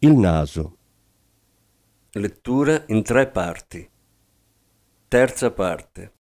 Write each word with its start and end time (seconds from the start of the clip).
Il 0.00 0.12
naso 0.12 0.76
Lettura 2.10 2.84
in 2.88 3.02
tre 3.02 3.30
parti. 3.30 3.88
Terza 5.08 5.50
parte. 5.52 6.15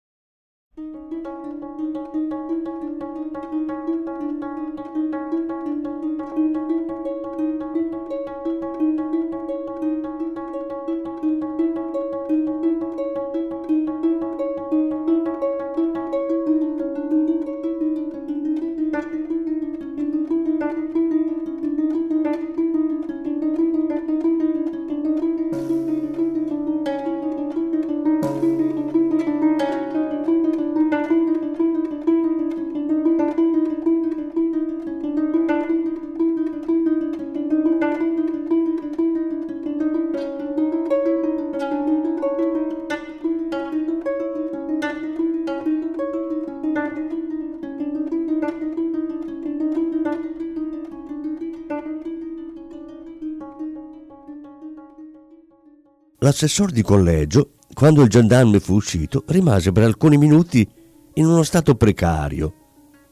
L'assessor 56.33 56.71
di 56.71 56.81
collegio, 56.81 57.51
quando 57.75 58.01
il 58.01 58.09
gendarme 58.09 58.59
fu 58.59 58.73
uscito, 58.73 59.23
rimase 59.27 59.71
per 59.71 59.83
alcuni 59.83 60.17
minuti 60.17 60.67
in 61.13 61.27
uno 61.27 61.43
stato 61.43 61.75
precario 61.75 62.53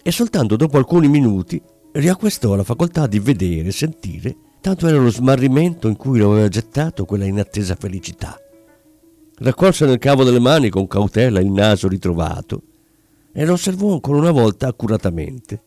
e 0.02 0.10
soltanto 0.10 0.56
dopo 0.56 0.78
alcuni 0.80 1.08
minuti 1.08 1.62
riacquistò 1.92 2.56
la 2.56 2.64
facoltà 2.64 3.06
di 3.06 3.20
vedere 3.20 3.68
e 3.68 3.72
sentire, 3.72 4.36
tanto 4.60 4.88
era 4.88 4.98
lo 4.98 5.12
smarrimento 5.12 5.88
in 5.88 5.98
cui 5.98 6.18
lo 6.18 6.32
aveva 6.32 6.48
gettato 6.48 7.06
quella 7.06 7.26
inattesa 7.26 7.76
felicità. 7.76 8.36
Raccolse 9.38 9.86
nel 9.86 10.00
cavo 10.00 10.24
delle 10.24 10.40
mani 10.40 10.72
con 10.72 10.88
cautela 10.88 11.40
il 11.40 11.52
naso 11.52 11.88
ritrovato 11.88 12.64
e 13.32 13.46
lo 13.46 13.54
osservò 13.54 13.94
ancora 13.94 14.18
una 14.18 14.32
volta 14.32 14.66
accuratamente. 14.66 15.62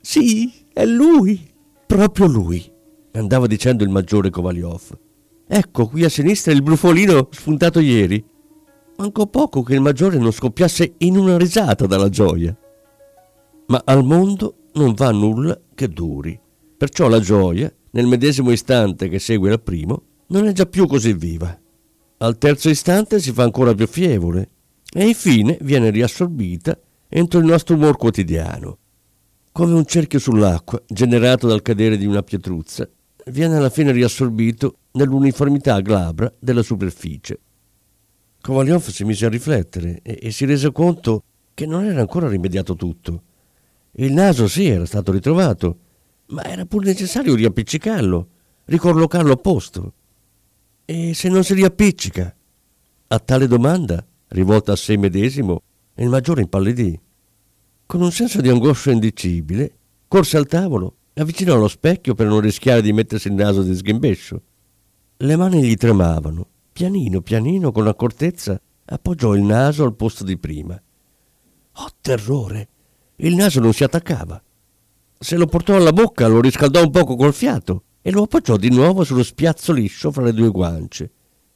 Sì, 0.00 0.66
è 0.72 0.86
lui, 0.86 1.50
proprio 1.84 2.26
lui, 2.26 2.64
andava 3.14 3.48
dicendo 3.48 3.82
il 3.82 3.90
maggiore 3.90 4.30
Kovaliov. 4.30 5.08
Ecco 5.52 5.88
qui 5.88 6.04
a 6.04 6.08
sinistra 6.08 6.52
il 6.52 6.62
brufolino 6.62 7.26
spuntato 7.32 7.80
ieri. 7.80 8.24
Mancò 8.98 9.26
poco 9.26 9.64
che 9.64 9.74
il 9.74 9.80
maggiore 9.80 10.16
non 10.16 10.30
scoppiasse 10.30 10.94
in 10.98 11.16
una 11.16 11.36
risata 11.36 11.86
dalla 11.86 12.08
gioia. 12.08 12.56
Ma 13.66 13.82
al 13.84 14.04
mondo 14.04 14.68
non 14.74 14.94
va 14.94 15.10
nulla 15.10 15.60
che 15.74 15.88
duri. 15.88 16.38
Perciò 16.76 17.08
la 17.08 17.18
gioia, 17.18 17.72
nel 17.90 18.06
medesimo 18.06 18.52
istante 18.52 19.08
che 19.08 19.18
segue 19.18 19.50
al 19.50 19.60
primo, 19.60 20.02
non 20.28 20.46
è 20.46 20.52
già 20.52 20.66
più 20.66 20.86
così 20.86 21.14
viva. 21.14 21.58
Al 22.18 22.38
terzo 22.38 22.68
istante 22.68 23.18
si 23.18 23.32
fa 23.32 23.42
ancora 23.42 23.74
più 23.74 23.88
fievole 23.88 24.50
e 24.92 25.04
infine 25.04 25.58
viene 25.62 25.90
riassorbita 25.90 26.78
entro 27.08 27.40
il 27.40 27.46
nostro 27.46 27.74
umor 27.74 27.96
quotidiano. 27.96 28.78
Come 29.50 29.74
un 29.74 29.84
cerchio 29.84 30.20
sull'acqua 30.20 30.80
generato 30.86 31.48
dal 31.48 31.62
cadere 31.62 31.96
di 31.96 32.06
una 32.06 32.22
pietruzza, 32.22 32.88
viene 33.26 33.56
alla 33.56 33.68
fine 33.68 33.90
riassorbito 33.90 34.76
nell'uniformità 34.92 35.80
glabra 35.80 36.32
della 36.38 36.62
superficie. 36.62 37.38
Kovalyov 38.40 38.88
si 38.88 39.04
mise 39.04 39.26
a 39.26 39.28
riflettere 39.28 40.00
e, 40.02 40.18
e 40.22 40.30
si 40.30 40.44
rese 40.44 40.72
conto 40.72 41.24
che 41.54 41.66
non 41.66 41.84
era 41.84 42.00
ancora 42.00 42.28
rimediato 42.28 42.74
tutto. 42.74 43.22
Il 43.92 44.12
naso 44.12 44.48
sì 44.48 44.66
era 44.66 44.86
stato 44.86 45.12
ritrovato, 45.12 45.78
ma 46.26 46.44
era 46.44 46.64
pur 46.64 46.84
necessario 46.84 47.34
riappiccicarlo, 47.34 48.28
ricollocarlo 48.66 49.32
a 49.32 49.36
posto. 49.36 49.92
E 50.84 51.12
se 51.14 51.28
non 51.28 51.44
si 51.44 51.54
riappiccica? 51.54 52.34
A 53.08 53.18
tale 53.18 53.46
domanda, 53.46 54.04
rivolta 54.28 54.72
a 54.72 54.76
sé 54.76 54.96
medesimo, 54.96 55.62
il 55.96 56.08
maggiore 56.08 56.40
impallidì. 56.40 56.98
Con 57.84 58.00
un 58.00 58.12
senso 58.12 58.40
di 58.40 58.48
angoscia 58.48 58.92
indicibile, 58.92 59.72
corse 60.08 60.36
al 60.36 60.46
tavolo, 60.46 60.96
avvicinò 61.14 61.56
allo 61.56 61.68
specchio 61.68 62.14
per 62.14 62.28
non 62.28 62.40
rischiare 62.40 62.80
di 62.80 62.92
mettersi 62.92 63.28
il 63.28 63.34
naso 63.34 63.62
di 63.62 63.74
sghimbescio. 63.74 64.42
Le 65.22 65.36
mani 65.36 65.62
gli 65.62 65.74
tremavano. 65.74 66.46
Pianino, 66.72 67.20
pianino, 67.20 67.72
con 67.72 67.86
accortezza, 67.86 68.58
appoggiò 68.86 69.34
il 69.34 69.42
naso 69.42 69.84
al 69.84 69.94
posto 69.94 70.24
di 70.24 70.38
prima. 70.38 70.80
Oh, 71.72 71.88
terrore! 72.00 72.68
Il 73.16 73.34
naso 73.34 73.60
non 73.60 73.74
si 73.74 73.84
attaccava. 73.84 74.42
Se 75.18 75.36
lo 75.36 75.44
portò 75.44 75.76
alla 75.76 75.92
bocca, 75.92 76.26
lo 76.26 76.40
riscaldò 76.40 76.82
un 76.82 76.90
poco 76.90 77.16
col 77.16 77.34
fiato 77.34 77.82
e 78.00 78.10
lo 78.10 78.22
appoggiò 78.22 78.56
di 78.56 78.70
nuovo 78.70 79.04
sullo 79.04 79.22
spiazzo 79.22 79.74
liscio 79.74 80.10
fra 80.10 80.24
le 80.24 80.32
due 80.32 80.48
guance. 80.48 81.10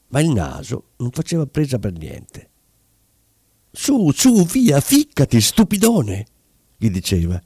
Ma 0.08 0.20
il 0.20 0.28
naso 0.28 0.91
non 0.97 1.10
faceva 1.10 1.47
presa 1.47 1.78
per 1.78 1.92
niente. 1.92 2.50
Su, 3.70 4.10
su, 4.10 4.44
via, 4.44 4.78
ficcati, 4.80 5.41
stupidone! 5.41 6.26
gli 6.76 6.91
diceva. 6.91 7.41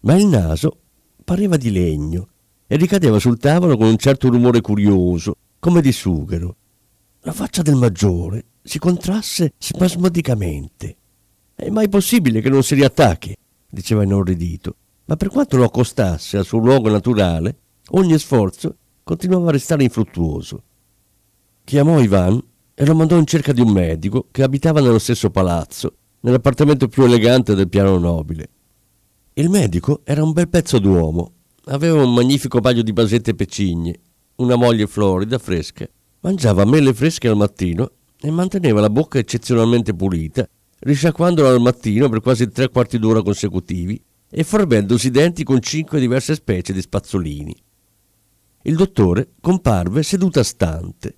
Ma 0.00 0.14
il 0.14 0.24
naso 0.24 0.78
pareva 1.22 1.58
di 1.58 1.70
legno 1.70 2.28
e 2.66 2.76
ricadeva 2.76 3.18
sul 3.18 3.36
tavolo 3.36 3.76
con 3.76 3.88
un 3.88 3.98
certo 3.98 4.30
rumore 4.30 4.62
curioso, 4.62 5.36
come 5.60 5.82
di 5.82 5.92
sughero. 5.92 6.56
La 7.20 7.32
faccia 7.32 7.60
del 7.60 7.76
maggiore 7.76 8.46
si 8.62 8.78
contrasse 8.78 9.52
spasmodicamente. 9.58 10.96
È 11.54 11.68
mai 11.68 11.88
possibile 11.88 12.40
che 12.40 12.48
non 12.48 12.62
si 12.62 12.74
riattacchi? 12.74 13.36
diceva 13.68 14.02
inorridito, 14.02 14.74
ma 15.04 15.16
per 15.16 15.28
quanto 15.28 15.58
lo 15.58 15.64
accostasse 15.64 16.38
al 16.38 16.46
suo 16.46 16.58
luogo 16.58 16.88
naturale, 16.88 17.58
ogni 17.90 18.18
sforzo 18.18 18.74
continuava 19.04 19.50
a 19.50 19.52
restare 19.52 19.84
infruttuoso. 19.84 20.62
Chiamò 21.62 22.00
Ivan 22.00 22.42
e 22.74 22.86
lo 22.86 22.94
mandò 22.94 23.18
in 23.18 23.26
cerca 23.26 23.52
di 23.52 23.60
un 23.60 23.70
medico 23.70 24.26
che 24.30 24.42
abitava 24.42 24.80
nello 24.80 24.98
stesso 24.98 25.30
palazzo, 25.30 25.94
nell'appartamento 26.20 26.88
più 26.88 27.04
elegante 27.04 27.54
del 27.54 27.68
piano 27.68 27.98
nobile. 27.98 28.48
Il 29.34 29.50
medico 29.50 30.00
era 30.04 30.22
un 30.22 30.32
bel 30.32 30.48
pezzo 30.48 30.78
d'uomo, 30.78 31.32
aveva 31.66 32.02
un 32.02 32.14
magnifico 32.14 32.60
paio 32.60 32.82
di 32.82 32.92
basette 32.92 33.34
pecigne, 33.34 34.00
una 34.40 34.56
moglie 34.56 34.86
florida, 34.86 35.38
fresca, 35.38 35.88
mangiava 36.20 36.64
mele 36.64 36.92
fresche 36.94 37.28
al 37.28 37.36
mattino 37.36 37.90
e 38.20 38.30
manteneva 38.30 38.80
la 38.80 38.90
bocca 38.90 39.18
eccezionalmente 39.18 39.94
pulita, 39.94 40.48
risciacquandola 40.80 41.50
al 41.50 41.60
mattino 41.60 42.08
per 42.08 42.20
quasi 42.20 42.48
tre 42.48 42.68
quarti 42.68 42.98
d'ora 42.98 43.22
consecutivi 43.22 44.02
e 44.30 44.44
forbendosi 44.44 45.08
i 45.08 45.10
denti 45.10 45.44
con 45.44 45.60
cinque 45.60 46.00
diverse 46.00 46.34
specie 46.34 46.72
di 46.72 46.80
spazzolini. 46.80 47.54
Il 48.62 48.76
dottore 48.76 49.32
comparve 49.40 50.02
seduta 50.02 50.42
stante. 50.42 51.16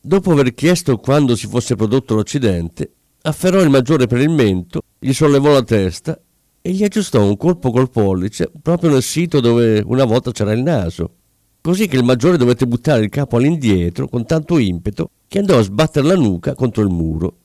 Dopo 0.00 0.32
aver 0.32 0.52
chiesto 0.54 0.98
quando 0.98 1.36
si 1.36 1.46
fosse 1.46 1.76
prodotto 1.76 2.16
l'accidente, 2.16 2.92
afferrò 3.22 3.60
il 3.60 3.70
maggiore 3.70 4.06
per 4.06 4.20
il 4.20 4.30
mento, 4.30 4.82
gli 4.98 5.12
sollevò 5.12 5.52
la 5.52 5.62
testa 5.62 6.20
e 6.60 6.70
gli 6.70 6.84
aggiustò 6.84 7.24
un 7.24 7.36
colpo 7.36 7.70
col 7.70 7.90
pollice 7.90 8.50
proprio 8.60 8.90
nel 8.90 9.02
sito 9.02 9.40
dove 9.40 9.82
una 9.84 10.04
volta 10.04 10.30
c'era 10.32 10.52
il 10.52 10.62
naso, 10.62 11.14
così 11.62 11.86
che 11.86 11.96
il 11.96 12.04
maggiore 12.04 12.36
dovette 12.36 12.66
buttare 12.66 13.04
il 13.04 13.08
capo 13.08 13.36
all'indietro 13.36 14.08
con 14.08 14.26
tanto 14.26 14.58
impeto 14.58 15.10
che 15.28 15.38
andò 15.38 15.58
a 15.58 15.62
sbattere 15.62 16.08
la 16.08 16.16
nuca 16.16 16.54
contro 16.54 16.82
il 16.82 16.90
muro. 16.90 17.36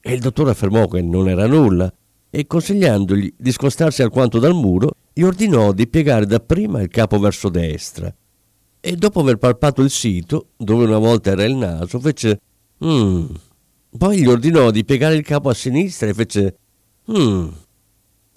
E 0.00 0.12
il 0.12 0.20
dottore 0.20 0.50
affermò 0.50 0.86
che 0.86 1.00
non 1.00 1.28
era 1.28 1.46
nulla 1.46 1.92
e 2.28 2.46
consigliandogli 2.46 3.34
di 3.36 3.52
scostarsi 3.52 4.02
alquanto 4.02 4.38
dal 4.38 4.54
muro, 4.54 4.90
gli 5.12 5.22
ordinò 5.22 5.72
di 5.72 5.88
piegare 5.88 6.26
dapprima 6.26 6.82
il 6.82 6.88
capo 6.88 7.18
verso 7.18 7.48
destra. 7.48 8.14
E 8.80 8.96
dopo 8.96 9.20
aver 9.20 9.38
palpato 9.38 9.80
il 9.80 9.88
sito, 9.88 10.48
dove 10.56 10.84
una 10.84 10.98
volta 10.98 11.30
era 11.30 11.44
il 11.44 11.54
naso, 11.54 11.98
fece 11.98 12.40
Mmm. 12.84 13.26
Poi 13.96 14.20
gli 14.20 14.26
ordinò 14.26 14.70
di 14.70 14.84
piegare 14.84 15.14
il 15.14 15.22
capo 15.22 15.48
a 15.48 15.54
sinistra 15.54 16.08
e 16.08 16.14
fece 16.14 16.56
Mmm. 17.06 17.48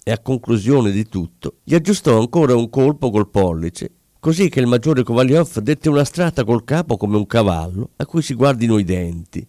E 0.02 0.10
a 0.10 0.18
conclusione 0.20 0.90
di 0.90 1.06
tutto, 1.06 1.56
gli 1.64 1.74
aggiustò 1.74 2.18
ancora 2.18 2.56
un 2.56 2.70
colpo 2.70 3.10
col 3.10 3.28
pollice 3.28 3.90
così 4.20 4.48
che 4.48 4.60
il 4.60 4.66
maggiore 4.66 5.02
Kovalyov 5.02 5.58
dette 5.58 5.88
una 5.88 6.04
strata 6.04 6.44
col 6.44 6.64
capo 6.64 6.96
come 6.96 7.16
un 7.16 7.26
cavallo 7.26 7.90
a 7.96 8.06
cui 8.06 8.22
si 8.22 8.34
guardino 8.34 8.78
i 8.78 8.84
denti. 8.84 9.46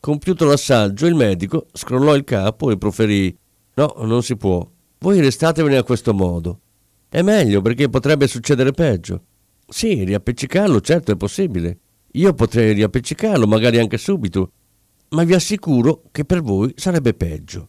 Compiuto 0.00 0.44
l'assaggio, 0.44 1.06
il 1.06 1.14
medico 1.14 1.66
scrollò 1.72 2.14
il 2.14 2.24
capo 2.24 2.70
e 2.70 2.78
proferì 2.78 3.36
No, 3.74 3.94
non 3.98 4.22
si 4.22 4.36
può. 4.36 4.68
Voi 4.98 5.20
restatevene 5.20 5.76
a 5.76 5.82
questo 5.82 6.12
modo. 6.12 6.60
È 7.08 7.22
meglio 7.22 7.62
perché 7.62 7.88
potrebbe 7.88 8.26
succedere 8.26 8.72
peggio. 8.72 9.24
Sì, 9.66 10.04
riappiccicarlo, 10.04 10.80
certo 10.80 11.12
è 11.12 11.16
possibile. 11.16 11.78
Io 12.12 12.34
potrei 12.34 12.74
riappiccicarlo, 12.74 13.46
magari 13.46 13.78
anche 13.78 13.96
subito, 13.96 14.52
ma 15.10 15.24
vi 15.24 15.34
assicuro 15.34 16.02
che 16.10 16.24
per 16.24 16.42
voi 16.42 16.72
sarebbe 16.76 17.14
peggio. 17.14 17.68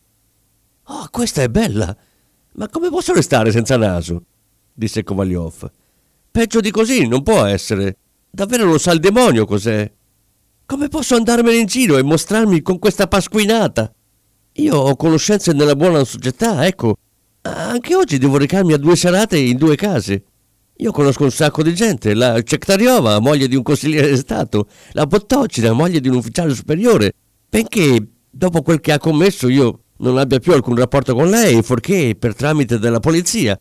Oh, 0.87 1.07
questa 1.11 1.41
è 1.41 1.49
bella! 1.49 1.95
Ma 2.55 2.67
come 2.67 2.89
posso 2.89 3.13
restare 3.13 3.51
senza 3.51 3.77
naso? 3.77 4.25
disse 4.73 5.03
Kovalyov. 5.03 5.71
Peggio 6.33 6.61
di 6.61 6.71
così 6.71 7.07
non 7.07 7.21
può 7.21 7.43
essere. 7.43 7.97
Davvero 8.31 8.65
lo 8.65 8.79
sa 8.79 8.91
il 8.91 8.99
demonio 8.99 9.45
cos'è. 9.45 9.87
Come 10.65 10.87
posso 10.87 11.13
andarmene 11.13 11.57
in 11.57 11.67
giro 11.67 11.95
e 11.95 12.01
mostrarmi 12.01 12.63
con 12.63 12.79
questa 12.79 13.05
pasquinata? 13.05 13.93
Io 14.53 14.75
ho 14.75 14.95
conoscenze 14.95 15.53
nella 15.53 15.75
buona 15.75 16.03
società, 16.03 16.65
ecco. 16.65 16.95
Anche 17.41 17.93
oggi 17.93 18.17
devo 18.17 18.37
recarmi 18.37 18.73
a 18.73 18.77
due 18.77 18.95
serate 18.95 19.37
in 19.37 19.57
due 19.57 19.75
case. 19.75 20.23
Io 20.77 20.91
conosco 20.91 21.21
un 21.21 21.29
sacco 21.29 21.61
di 21.61 21.75
gente, 21.75 22.15
la 22.15 22.41
Cektariova, 22.41 23.19
moglie 23.19 23.47
di 23.47 23.55
un 23.55 23.61
consigliere 23.61 24.09
di 24.09 24.17
Stato, 24.17 24.67
la 24.93 25.05
Bottocina, 25.05 25.71
moglie 25.73 25.99
di 25.99 26.07
un 26.07 26.15
ufficiale 26.15 26.55
superiore, 26.55 27.13
benché 27.47 28.07
dopo 28.27 28.63
quel 28.63 28.79
che 28.79 28.91
ha 28.91 28.97
commesso 28.97 29.49
io 29.49 29.81
non 29.97 30.17
abbia 30.17 30.39
più 30.39 30.53
alcun 30.53 30.77
rapporto 30.77 31.13
con 31.13 31.29
lei, 31.29 31.61
forché 31.61 32.15
per 32.17 32.33
tramite 32.33 32.79
della 32.79 32.99
polizia. 32.99 33.55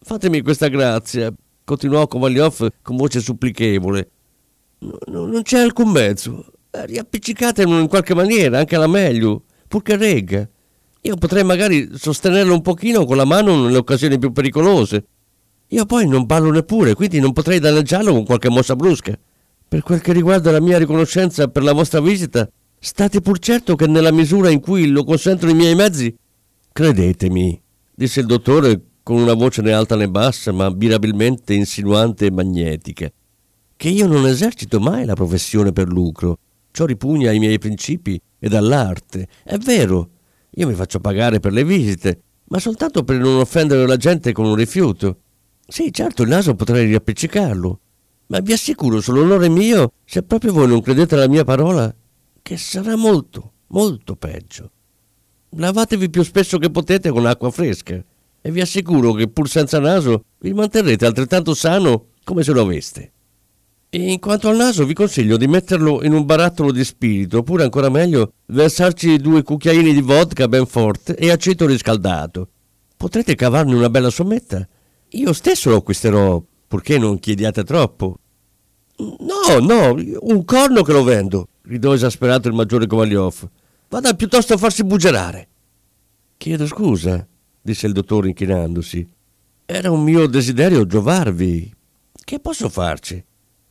Fatemi 0.00 0.40
questa 0.42 0.68
grazia, 0.68 1.34
continuò 1.66 2.06
Kovalyov 2.06 2.68
con 2.80 2.96
voce 2.96 3.20
supplichevole. 3.20 4.10
No, 4.78 5.26
non 5.26 5.42
c'è 5.42 5.58
alcun 5.58 5.90
mezzo. 5.90 6.52
Riappiccicatelo 6.70 7.80
in 7.80 7.88
qualche 7.88 8.14
maniera, 8.14 8.58
anche 8.58 8.76
alla 8.76 8.86
meglio, 8.86 9.42
purché 9.66 9.96
regga. 9.96 10.48
Io 11.00 11.16
potrei 11.16 11.42
magari 11.42 11.90
sostenerlo 11.92 12.54
un 12.54 12.62
pochino 12.62 13.04
con 13.04 13.16
la 13.16 13.24
mano 13.24 13.64
nelle 13.64 13.78
occasioni 13.78 14.18
più 14.18 14.32
pericolose. 14.32 15.04
Io 15.68 15.84
poi 15.86 16.06
non 16.06 16.26
parlo 16.26 16.50
neppure, 16.52 16.94
quindi 16.94 17.18
non 17.18 17.32
potrei 17.32 17.58
danneggiarlo 17.58 18.12
con 18.12 18.24
qualche 18.24 18.48
mossa 18.48 18.76
brusca. 18.76 19.18
Per 19.68 19.82
quel 19.82 20.00
che 20.00 20.12
riguarda 20.12 20.52
la 20.52 20.60
mia 20.60 20.78
riconoscenza 20.78 21.48
per 21.48 21.64
la 21.64 21.72
vostra 21.72 22.00
visita, 22.00 22.48
state 22.78 23.20
pur 23.20 23.40
certo 23.40 23.74
che 23.74 23.88
nella 23.88 24.12
misura 24.12 24.50
in 24.50 24.60
cui 24.60 24.86
lo 24.86 25.02
consentono 25.02 25.50
i 25.50 25.56
miei 25.56 25.74
mezzi... 25.74 26.14
Credetemi, 26.72 27.60
disse 27.92 28.20
il 28.20 28.26
dottore 28.26 28.80
con 29.06 29.18
una 29.18 29.34
voce 29.34 29.62
né 29.62 29.70
alta 29.70 29.94
né 29.94 30.08
bassa, 30.08 30.50
ma 30.50 30.68
mirabilmente 30.68 31.54
insinuante 31.54 32.26
e 32.26 32.32
magnetica, 32.32 33.08
che 33.76 33.88
io 33.88 34.08
non 34.08 34.26
esercito 34.26 34.80
mai 34.80 35.04
la 35.04 35.14
professione 35.14 35.70
per 35.70 35.86
lucro. 35.86 36.40
Ciò 36.72 36.86
ripugna 36.86 37.30
ai 37.30 37.38
miei 37.38 37.60
principi 37.60 38.20
ed 38.36 38.52
all'arte. 38.52 39.28
È 39.44 39.58
vero, 39.58 40.10
io 40.50 40.66
mi 40.66 40.74
faccio 40.74 40.98
pagare 40.98 41.38
per 41.38 41.52
le 41.52 41.62
visite, 41.62 42.20
ma 42.46 42.58
soltanto 42.58 43.04
per 43.04 43.20
non 43.20 43.38
offendere 43.38 43.86
la 43.86 43.96
gente 43.96 44.32
con 44.32 44.44
un 44.44 44.56
rifiuto. 44.56 45.18
Sì, 45.68 45.92
certo, 45.92 46.24
il 46.24 46.28
naso 46.28 46.56
potrei 46.56 46.86
riappiccicarlo, 46.86 47.80
ma 48.26 48.40
vi 48.40 48.54
assicuro 48.54 49.00
sull'onore 49.00 49.48
mio, 49.48 49.92
se 50.04 50.24
proprio 50.24 50.52
voi 50.52 50.66
non 50.66 50.80
credete 50.80 51.14
alla 51.14 51.28
mia 51.28 51.44
parola, 51.44 51.94
che 52.42 52.56
sarà 52.56 52.96
molto, 52.96 53.52
molto 53.68 54.16
peggio. 54.16 54.68
Lavatevi 55.50 56.10
più 56.10 56.24
spesso 56.24 56.58
che 56.58 56.70
potete 56.70 57.10
con 57.10 57.24
acqua 57.24 57.52
fresca 57.52 58.04
e 58.46 58.50
vi 58.52 58.60
assicuro 58.60 59.12
che 59.12 59.26
pur 59.26 59.48
senza 59.48 59.80
naso 59.80 60.24
vi 60.38 60.52
manterrete 60.52 61.04
altrettanto 61.04 61.52
sano 61.52 62.10
come 62.22 62.44
se 62.44 62.52
lo 62.52 62.60
aveste. 62.60 63.12
E 63.88 64.12
in 64.12 64.20
quanto 64.20 64.48
al 64.48 64.56
naso 64.56 64.86
vi 64.86 64.94
consiglio 64.94 65.36
di 65.36 65.48
metterlo 65.48 66.04
in 66.04 66.12
un 66.12 66.24
barattolo 66.24 66.70
di 66.70 66.84
spirito, 66.84 67.38
oppure 67.38 67.64
ancora 67.64 67.88
meglio 67.88 68.34
versarci 68.46 69.16
due 69.18 69.42
cucchiaini 69.42 69.92
di 69.92 70.00
vodka 70.00 70.46
ben 70.46 70.66
forte 70.66 71.16
e 71.16 71.30
aceto 71.30 71.66
riscaldato. 71.66 72.48
Potrete 72.96 73.34
cavarne 73.34 73.74
una 73.74 73.90
bella 73.90 74.10
sommetta 74.10 74.64
io 75.10 75.32
stesso 75.32 75.70
lo 75.70 75.76
acquisterò, 75.76 76.42
purché 76.68 76.98
non 76.98 77.18
chiediate 77.18 77.64
troppo. 77.64 78.18
No, 78.98 79.58
no, 79.60 79.94
un 80.20 80.44
corno 80.44 80.82
che 80.82 80.92
lo 80.92 81.02
vendo, 81.04 81.48
gridò 81.62 81.94
esasperato 81.94 82.48
il 82.48 82.54
maggiore 82.54 82.86
Kovalyov. 82.86 83.48
Vada 83.88 84.14
piuttosto 84.14 84.54
a 84.54 84.56
farsi 84.56 84.84
buggerare. 84.84 85.48
Chiedo 86.36 86.66
scusa, 86.66 87.26
disse 87.66 87.88
il 87.88 87.92
dottore 87.92 88.28
inchinandosi. 88.28 89.06
Era 89.66 89.90
un 89.90 90.04
mio 90.04 90.28
desiderio 90.28 90.86
giovarvi. 90.86 91.74
Che 92.12 92.38
posso 92.38 92.68
farci? 92.68 93.22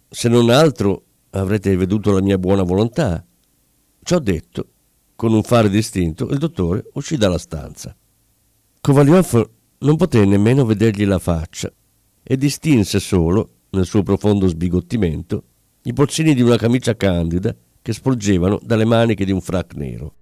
Se 0.10 0.28
non 0.28 0.50
altro 0.50 1.04
avrete 1.32 1.76
veduto 1.78 2.12
la 2.12 2.22
mia 2.22 2.38
buona 2.38 2.64
volontà. 2.64 3.26
Ciò 4.04 4.20
detto, 4.20 4.68
con 5.16 5.34
un 5.34 5.44
fare 5.44 5.70
distinto, 5.70 6.28
il 6.28 6.38
dottore 6.38 6.84
uscì 6.94 7.16
dalla 7.16 7.38
stanza. 7.38 7.96
Kovalyov 8.82 9.50
non 9.80 9.96
poté 9.96 10.26
nemmeno 10.26 10.66
vedergli 10.66 11.06
la 11.06 11.20
faccia 11.20 11.72
e 12.22 12.36
distinse 12.36 13.00
solo, 13.00 13.50
nel 13.70 13.86
suo 13.86 14.04
profondo 14.04 14.48
sbigottimento, 14.48 15.44
i 15.84 15.94
polsini 15.94 16.34
di 16.34 16.42
una 16.42 16.58
camicia 16.58 16.96
candida 16.98 17.56
che 17.82 17.94
sporgevano 17.94 18.60
dalle 18.62 18.86
maniche 18.86 19.24
di 19.24 19.32
un 19.32 19.42
frac 19.42 19.76
nero. 19.76 20.16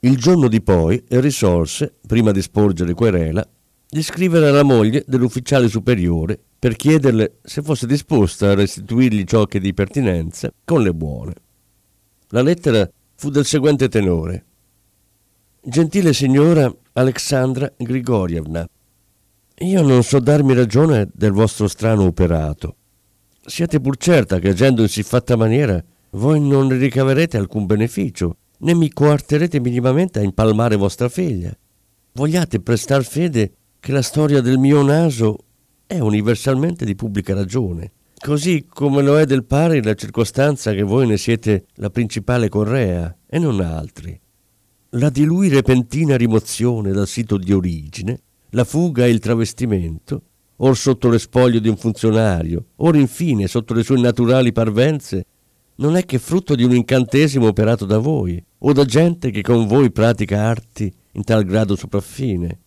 Il 0.00 0.18
giorno 0.18 0.48
di 0.48 0.60
poi 0.60 1.02
risolse, 1.08 1.94
prima 2.06 2.30
di 2.30 2.42
sporgere 2.42 2.92
querela, 2.92 3.46
di 3.88 4.02
scrivere 4.02 4.48
alla 4.48 4.62
moglie 4.62 5.04
dell'ufficiale 5.06 5.68
superiore 5.68 6.38
per 6.58 6.76
chiederle 6.76 7.38
se 7.42 7.62
fosse 7.62 7.86
disposta 7.86 8.50
a 8.50 8.54
restituirgli 8.54 9.24
ciò 9.24 9.46
che 9.46 9.58
di 9.58 9.72
pertinenza 9.72 10.52
con 10.64 10.82
le 10.82 10.92
buone. 10.92 11.32
La 12.28 12.42
lettera 12.42 12.88
fu 13.14 13.30
del 13.30 13.46
seguente 13.46 13.88
tenore. 13.88 14.44
Gentile 15.62 16.12
signora 16.12 16.72
Alexandra 16.92 17.72
Grigorievna, 17.76 18.68
io 19.60 19.82
non 19.82 20.02
so 20.02 20.20
darmi 20.20 20.52
ragione 20.52 21.08
del 21.14 21.32
vostro 21.32 21.68
strano 21.68 22.04
operato. 22.04 22.76
Siate 23.44 23.80
pur 23.80 23.96
certa 23.96 24.38
che 24.38 24.50
agendo 24.50 24.82
in 24.82 24.88
siffatta 24.88 25.36
maniera 25.36 25.82
voi 26.10 26.40
non 26.40 26.66
ne 26.66 26.76
ricaverete 26.76 27.36
alcun 27.38 27.64
beneficio 27.64 28.36
né 28.58 28.74
mi 28.74 28.90
coarterete 28.90 29.60
minimamente 29.60 30.18
a 30.18 30.22
impalmare 30.22 30.76
vostra 30.76 31.08
figlia. 31.08 31.56
vogliate 32.12 32.60
prestar 32.60 33.04
fede 33.04 33.52
che 33.78 33.92
la 33.92 34.02
storia 34.02 34.40
del 34.40 34.58
mio 34.58 34.82
naso 34.82 35.38
è 35.86 35.98
universalmente 35.98 36.84
di 36.84 36.94
pubblica 36.94 37.34
ragione, 37.34 37.92
così 38.18 38.66
come 38.68 39.02
lo 39.02 39.18
è 39.18 39.26
del 39.26 39.44
pari 39.44 39.82
la 39.82 39.94
circostanza 39.94 40.72
che 40.72 40.82
voi 40.82 41.06
ne 41.06 41.18
siete 41.18 41.66
la 41.74 41.90
principale 41.90 42.48
correa 42.48 43.14
e 43.26 43.38
non 43.38 43.60
altri. 43.60 44.18
La 44.90 45.10
di 45.10 45.24
lui 45.24 45.48
repentina 45.48 46.16
rimozione 46.16 46.90
dal 46.90 47.06
sito 47.06 47.36
di 47.36 47.52
origine, 47.52 48.20
la 48.50 48.64
fuga 48.64 49.04
e 49.04 49.10
il 49.10 49.18
travestimento, 49.18 50.22
or 50.56 50.76
sotto 50.76 51.08
le 51.08 51.18
spoglie 51.18 51.60
di 51.60 51.68
un 51.68 51.76
funzionario, 51.76 52.68
or 52.76 52.96
infine 52.96 53.46
sotto 53.46 53.74
le 53.74 53.82
sue 53.82 54.00
naturali 54.00 54.52
parvenze, 54.52 55.26
non 55.76 55.96
è 55.96 56.04
che 56.04 56.18
frutto 56.18 56.54
di 56.54 56.64
un 56.64 56.74
incantesimo 56.74 57.46
operato 57.46 57.84
da 57.84 57.98
voi, 57.98 58.42
o 58.58 58.72
da 58.72 58.84
gente 58.84 59.30
che 59.30 59.42
con 59.42 59.66
voi 59.66 59.90
pratica 59.90 60.42
arti 60.42 60.92
in 61.12 61.24
tal 61.24 61.44
grado 61.44 61.76
sopraffine. 61.76 62.60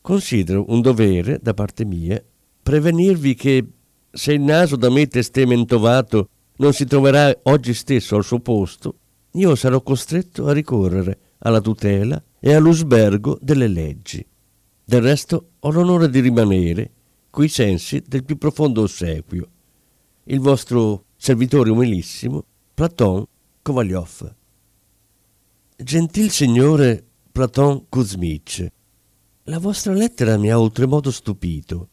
Considero 0.00 0.64
un 0.68 0.80
dovere, 0.80 1.38
da 1.40 1.54
parte 1.54 1.84
mia, 1.84 2.22
prevenirvi 2.62 3.34
che, 3.34 3.66
se 4.10 4.32
il 4.32 4.40
naso 4.40 4.76
da 4.76 4.90
me 4.90 5.06
testé 5.06 5.46
mentovato 5.46 6.28
non 6.56 6.72
si 6.72 6.84
troverà 6.84 7.34
oggi 7.44 7.74
stesso 7.74 8.16
al 8.16 8.24
suo 8.24 8.40
posto, 8.40 8.98
io 9.32 9.54
sarò 9.54 9.80
costretto 9.82 10.46
a 10.46 10.52
ricorrere 10.52 11.18
alla 11.38 11.60
tutela 11.60 12.22
e 12.38 12.52
all'usbergo 12.52 13.38
delle 13.40 13.68
leggi. 13.68 14.24
Del 14.84 15.00
resto 15.00 15.48
ho 15.58 15.70
l'onore 15.70 16.10
di 16.10 16.20
rimanere, 16.20 16.90
coi 17.30 17.48
sensi 17.48 18.02
del 18.06 18.24
più 18.24 18.36
profondo 18.36 18.82
ossequio, 18.82 19.48
il 20.24 20.40
vostro 20.40 21.06
servitore 21.24 21.70
umilissimo, 21.70 22.44
Platon 22.74 23.24
Kovalyov. 23.62 24.34
Gentil 25.74 26.30
signore 26.30 27.02
Platon 27.32 27.86
Kuzmich, 27.88 28.66
la 29.44 29.58
vostra 29.58 29.94
lettera 29.94 30.36
mi 30.36 30.50
ha 30.50 30.60
oltremodo 30.60 31.10
stupito. 31.10 31.88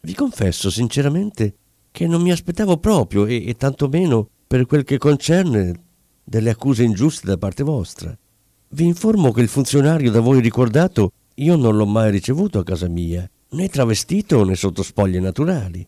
Vi 0.00 0.12
confesso 0.14 0.70
sinceramente 0.72 1.54
che 1.92 2.08
non 2.08 2.20
mi 2.20 2.32
aspettavo 2.32 2.78
proprio, 2.78 3.26
e, 3.26 3.46
e 3.46 3.54
tantomeno 3.54 4.28
per 4.44 4.66
quel 4.66 4.82
che 4.82 4.98
concerne 4.98 5.80
delle 6.24 6.50
accuse 6.50 6.82
ingiuste 6.82 7.28
da 7.28 7.38
parte 7.38 7.62
vostra. 7.62 8.18
Vi 8.70 8.84
informo 8.84 9.30
che 9.30 9.40
il 9.40 9.48
funzionario 9.48 10.10
da 10.10 10.18
voi 10.18 10.40
ricordato 10.40 11.12
io 11.34 11.54
non 11.54 11.76
l'ho 11.76 11.86
mai 11.86 12.10
ricevuto 12.10 12.58
a 12.58 12.64
casa 12.64 12.88
mia, 12.88 13.30
né 13.50 13.68
travestito 13.68 14.42
né 14.42 14.56
sotto 14.56 14.82
spoglie 14.82 15.20
naturali. 15.20 15.86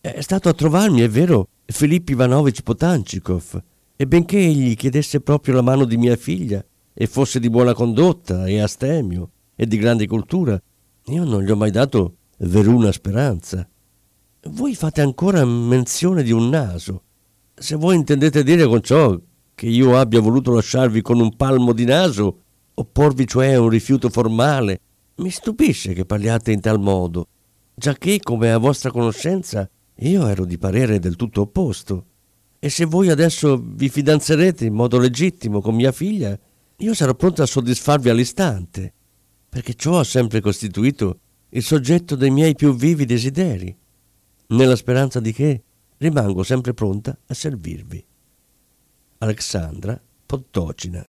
È 0.00 0.20
stato 0.20 0.48
a 0.48 0.52
trovarmi, 0.52 1.00
è 1.00 1.08
vero, 1.08 1.48
Filippo 1.64 2.12
Ivanovich 2.12 2.62
Potancikov, 2.62 3.60
e 3.96 4.06
benché 4.06 4.38
egli 4.38 4.76
chiedesse 4.76 5.20
proprio 5.20 5.54
la 5.54 5.60
mano 5.62 5.84
di 5.84 5.96
mia 5.96 6.14
figlia 6.14 6.64
e 6.94 7.06
fosse 7.08 7.40
di 7.40 7.50
buona 7.50 7.74
condotta 7.74 8.46
e 8.46 8.60
astemio 8.60 9.30
e 9.56 9.66
di 9.66 9.76
grande 9.76 10.06
cultura, 10.06 10.60
io 11.06 11.24
non 11.24 11.42
gli 11.42 11.50
ho 11.50 11.56
mai 11.56 11.72
dato 11.72 12.14
veruna 12.38 12.92
speranza. 12.92 13.68
Voi 14.50 14.76
fate 14.76 15.00
ancora 15.00 15.44
menzione 15.44 16.22
di 16.22 16.30
un 16.30 16.48
naso. 16.48 17.02
Se 17.52 17.74
voi 17.74 17.96
intendete 17.96 18.44
dire 18.44 18.66
con 18.66 18.80
ciò 18.80 19.18
che 19.52 19.66
io 19.66 19.98
abbia 19.98 20.20
voluto 20.20 20.52
lasciarvi 20.52 21.02
con 21.02 21.18
un 21.18 21.34
palmo 21.34 21.72
di 21.72 21.84
naso, 21.84 22.42
opporvi 22.74 23.26
cioè 23.26 23.54
a 23.54 23.60
un 23.60 23.68
rifiuto 23.68 24.10
formale, 24.10 24.80
mi 25.16 25.30
stupisce 25.30 25.92
che 25.92 26.04
parliate 26.04 26.52
in 26.52 26.60
tal 26.60 26.78
modo, 26.78 27.26
giacché 27.74 28.20
come 28.20 28.52
a 28.52 28.58
vostra 28.58 28.92
conoscenza 28.92 29.68
io 30.00 30.26
ero 30.26 30.44
di 30.44 30.58
parere 30.58 30.98
del 30.98 31.16
tutto 31.16 31.42
opposto. 31.42 32.06
E 32.58 32.70
se 32.70 32.84
voi 32.84 33.08
adesso 33.08 33.60
vi 33.62 33.88
fidanzerete 33.88 34.64
in 34.64 34.74
modo 34.74 34.98
legittimo 34.98 35.60
con 35.60 35.74
mia 35.74 35.92
figlia, 35.92 36.38
io 36.76 36.94
sarò 36.94 37.14
pronto 37.14 37.42
a 37.42 37.46
soddisfarvi 37.46 38.08
all'istante, 38.08 38.92
perché 39.48 39.74
ciò 39.74 39.98
ha 39.98 40.04
sempre 40.04 40.40
costituito 40.40 41.20
il 41.50 41.62
soggetto 41.62 42.14
dei 42.14 42.30
miei 42.30 42.54
più 42.54 42.74
vivi 42.74 43.04
desideri, 43.04 43.76
nella 44.48 44.76
speranza 44.76 45.20
di 45.20 45.32
che 45.32 45.62
rimango 45.98 46.42
sempre 46.42 46.74
pronta 46.74 47.16
a 47.26 47.34
servirvi. 47.34 48.04
Alexandra 49.18 50.00
Pottocina 50.26 51.04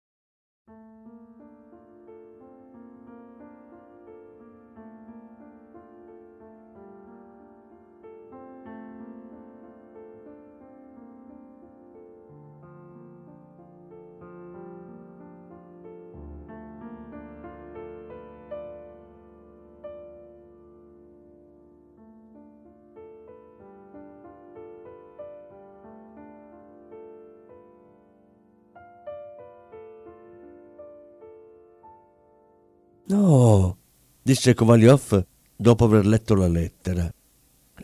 disse 34.27 34.55
Kovalyov 34.55 35.25
dopo 35.55 35.85
aver 35.85 36.05
letto 36.05 36.35
la 36.35 36.49
lettera. 36.49 37.09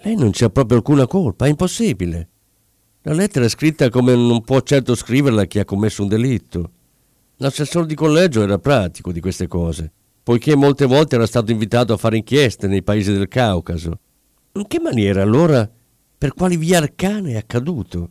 Lei 0.03 0.17
non 0.17 0.33
c'ha 0.33 0.51
proprio 0.51 0.79
alcuna 0.79 1.07
colpa, 1.07 1.47
è 1.47 1.49
impossibile. 1.49 2.29
La 3.03 3.13
lettera 3.13 3.45
è 3.45 3.49
scritta 3.49 3.89
come 3.91 4.17
non 4.17 4.43
può 4.43 4.61
certo 4.63 4.97
scriverla 4.97 5.45
chi 5.45 5.61
ha 5.61 5.65
commesso 5.65 6.03
un 6.03 6.09
delitto. 6.09 6.71
L'assessore 7.37 7.87
di 7.87 7.95
collegio 7.95 8.43
era 8.43 8.59
pratico 8.59 9.13
di 9.13 9.21
queste 9.21 9.47
cose, 9.47 9.93
poiché 10.21 10.57
molte 10.57 10.85
volte 10.85 11.15
era 11.15 11.27
stato 11.27 11.53
invitato 11.53 11.93
a 11.93 11.97
fare 11.97 12.17
inchieste 12.17 12.67
nei 12.67 12.83
paesi 12.83 13.13
del 13.13 13.29
Caucaso. 13.29 14.01
In 14.55 14.67
che 14.67 14.81
maniera 14.81 15.23
allora, 15.23 15.71
per 16.19 16.35
quali 16.35 16.57
vie 16.57 16.75
arcane 16.75 17.35
è 17.35 17.37
accaduto? 17.37 18.11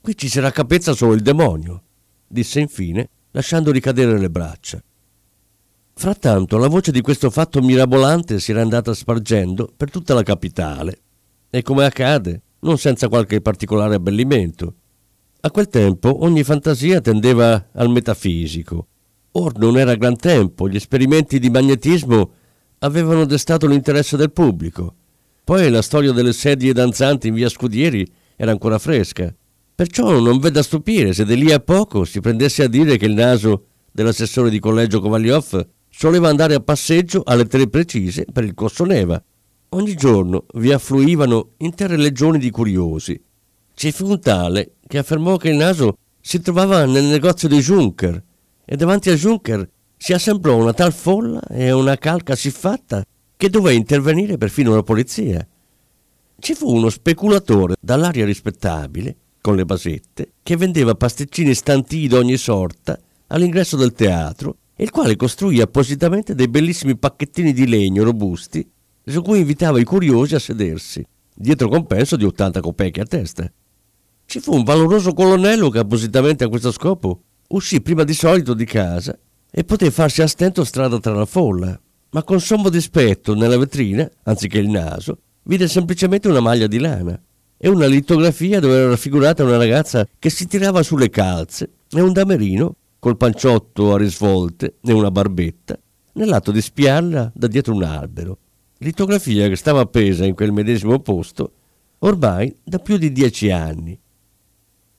Qui 0.00 0.16
ci 0.16 0.28
sarà 0.28 0.50
capezza 0.50 0.94
solo 0.94 1.12
il 1.12 1.22
demonio, 1.22 1.82
disse 2.26 2.58
infine, 2.58 3.08
lasciando 3.30 3.70
ricadere 3.70 4.18
le 4.18 4.30
braccia. 4.30 4.82
Frattanto 5.98 6.58
la 6.58 6.68
voce 6.68 6.92
di 6.92 7.00
questo 7.00 7.28
fatto 7.28 7.60
mirabolante 7.60 8.38
si 8.38 8.52
era 8.52 8.62
andata 8.62 8.94
spargendo 8.94 9.68
per 9.76 9.90
tutta 9.90 10.14
la 10.14 10.22
capitale 10.22 11.00
e 11.50 11.62
come 11.62 11.84
accade, 11.84 12.40
non 12.60 12.78
senza 12.78 13.08
qualche 13.08 13.40
particolare 13.40 13.96
abbellimento. 13.96 14.74
A 15.40 15.50
quel 15.50 15.66
tempo 15.66 16.22
ogni 16.22 16.44
fantasia 16.44 17.00
tendeva 17.00 17.70
al 17.72 17.90
metafisico. 17.90 18.86
Or 19.32 19.58
non 19.58 19.76
era 19.76 19.96
gran 19.96 20.16
tempo, 20.16 20.68
gli 20.68 20.76
esperimenti 20.76 21.40
di 21.40 21.50
magnetismo 21.50 22.30
avevano 22.78 23.24
destato 23.24 23.66
l'interesse 23.66 24.16
del 24.16 24.30
pubblico. 24.30 24.94
Poi 25.42 25.68
la 25.68 25.82
storia 25.82 26.12
delle 26.12 26.32
sedie 26.32 26.72
danzanti 26.72 27.26
in 27.26 27.34
via 27.34 27.48
Scudieri 27.48 28.08
era 28.36 28.52
ancora 28.52 28.78
fresca. 28.78 29.34
Perciò 29.74 30.20
non 30.20 30.38
v'è 30.38 30.50
da 30.50 30.62
stupire 30.62 31.12
se 31.12 31.24
di 31.24 31.36
lì 31.36 31.50
a 31.50 31.58
poco 31.58 32.04
si 32.04 32.20
prendesse 32.20 32.62
a 32.62 32.68
dire 32.68 32.96
che 32.96 33.06
il 33.06 33.14
naso 33.14 33.64
dell'assessore 33.90 34.48
di 34.48 34.60
collegio 34.60 35.00
Kovalyov 35.00 35.66
soleva 35.98 36.28
andare 36.28 36.54
a 36.54 36.60
passeggio 36.60 37.22
alle 37.24 37.46
tre 37.46 37.66
precise 37.66 38.24
per 38.32 38.44
il 38.44 38.54
Corso 38.54 38.84
Neva. 38.84 39.20
Ogni 39.70 39.96
giorno 39.96 40.46
vi 40.54 40.70
affluivano 40.70 41.54
intere 41.56 41.96
legioni 41.96 42.38
di 42.38 42.50
curiosi. 42.50 43.20
Ci 43.74 43.90
fu 43.90 44.08
un 44.08 44.20
tale 44.20 44.74
che 44.86 44.98
affermò 44.98 45.36
che 45.38 45.48
il 45.48 45.56
naso 45.56 45.98
si 46.20 46.40
trovava 46.40 46.84
nel 46.84 47.02
negozio 47.02 47.48
di 47.48 47.58
Juncker 47.58 48.22
e 48.64 48.76
davanti 48.76 49.10
a 49.10 49.16
Juncker 49.16 49.68
si 49.96 50.12
assemblò 50.12 50.54
una 50.54 50.72
tal 50.72 50.92
folla 50.92 51.40
e 51.48 51.72
una 51.72 51.96
calca 51.96 52.36
siffatta 52.36 53.04
che 53.36 53.50
doveva 53.50 53.74
intervenire 53.76 54.38
perfino 54.38 54.76
la 54.76 54.84
polizia. 54.84 55.44
Ci 56.38 56.54
fu 56.54 56.76
uno 56.76 56.90
speculatore 56.90 57.74
dall'aria 57.80 58.24
rispettabile, 58.24 59.16
con 59.40 59.56
le 59.56 59.64
basette, 59.64 60.34
che 60.44 60.56
vendeva 60.56 60.94
pasticcini 60.94 61.54
stantii 61.54 62.06
d'ogni 62.06 62.36
sorta 62.36 62.96
all'ingresso 63.26 63.76
del 63.76 63.94
teatro 63.94 64.58
il 64.78 64.90
quale 64.90 65.16
costruì 65.16 65.60
appositamente 65.60 66.34
dei 66.34 66.48
bellissimi 66.48 66.96
pacchettini 66.96 67.52
di 67.52 67.66
legno 67.66 68.04
robusti 68.04 68.66
su 69.04 69.22
cui 69.22 69.40
invitava 69.40 69.80
i 69.80 69.84
curiosi 69.84 70.34
a 70.34 70.38
sedersi, 70.38 71.04
dietro 71.34 71.68
compenso 71.68 72.16
di 72.16 72.24
80 72.24 72.60
copeche 72.60 73.00
a 73.00 73.04
testa. 73.04 73.50
Ci 74.26 74.40
fu 74.40 74.54
un 74.54 74.64
valoroso 74.64 75.14
colonnello 75.14 75.70
che 75.70 75.78
appositamente 75.78 76.44
a 76.44 76.48
questo 76.48 76.70
scopo 76.70 77.22
uscì 77.48 77.80
prima 77.80 78.04
di 78.04 78.12
solito 78.12 78.52
di 78.54 78.66
casa 78.66 79.18
e 79.50 79.64
poté 79.64 79.90
farsi 79.90 80.20
a 80.20 80.26
stento 80.26 80.62
strada 80.64 80.98
tra 81.00 81.14
la 81.14 81.24
folla, 81.24 81.80
ma 82.10 82.22
con 82.22 82.40
sommo 82.40 82.68
dispetto 82.68 83.34
nella 83.34 83.56
vetrina, 83.56 84.08
anziché 84.24 84.58
il 84.58 84.68
naso, 84.68 85.18
vide 85.44 85.66
semplicemente 85.66 86.28
una 86.28 86.40
maglia 86.40 86.66
di 86.66 86.78
lana 86.78 87.18
e 87.56 87.68
una 87.68 87.86
litografia 87.86 88.60
dove 88.60 88.76
era 88.76 88.90
raffigurata 88.90 89.42
una 89.42 89.56
ragazza 89.56 90.06
che 90.18 90.30
si 90.30 90.46
tirava 90.46 90.82
sulle 90.82 91.08
calze 91.08 91.70
e 91.90 92.00
un 92.00 92.12
damerino 92.12 92.76
col 92.98 93.16
panciotto 93.16 93.94
a 93.94 93.98
risvolte 93.98 94.76
e 94.82 94.92
una 94.92 95.10
barbetta, 95.10 95.78
nell'atto 96.14 96.50
di 96.50 96.60
spiarla 96.60 97.32
da 97.34 97.46
dietro 97.46 97.74
un 97.74 97.82
albero. 97.82 98.38
Litografia 98.78 99.48
che 99.48 99.56
stava 99.56 99.80
appesa 99.80 100.24
in 100.24 100.34
quel 100.34 100.52
medesimo 100.52 100.98
posto 101.00 101.52
ormai 101.98 102.54
da 102.62 102.78
più 102.78 102.96
di 102.96 103.12
dieci 103.12 103.50
anni. 103.50 103.98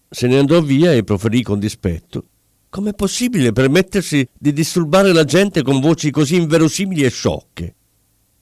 Se 0.09 0.27
ne 0.27 0.37
andò 0.37 0.61
via 0.61 0.93
e 0.93 1.03
proferì 1.03 1.43
con 1.43 1.59
dispetto 1.59 2.25
Com'è 2.69 2.93
possibile 2.93 3.51
permettersi 3.51 4.29
di 4.37 4.53
disturbare 4.53 5.11
la 5.11 5.23
gente 5.23 5.63
con 5.63 5.79
voci 5.79 6.11
così 6.11 6.35
inverosimili 6.35 7.01
e 7.01 7.09
sciocche? 7.09 7.75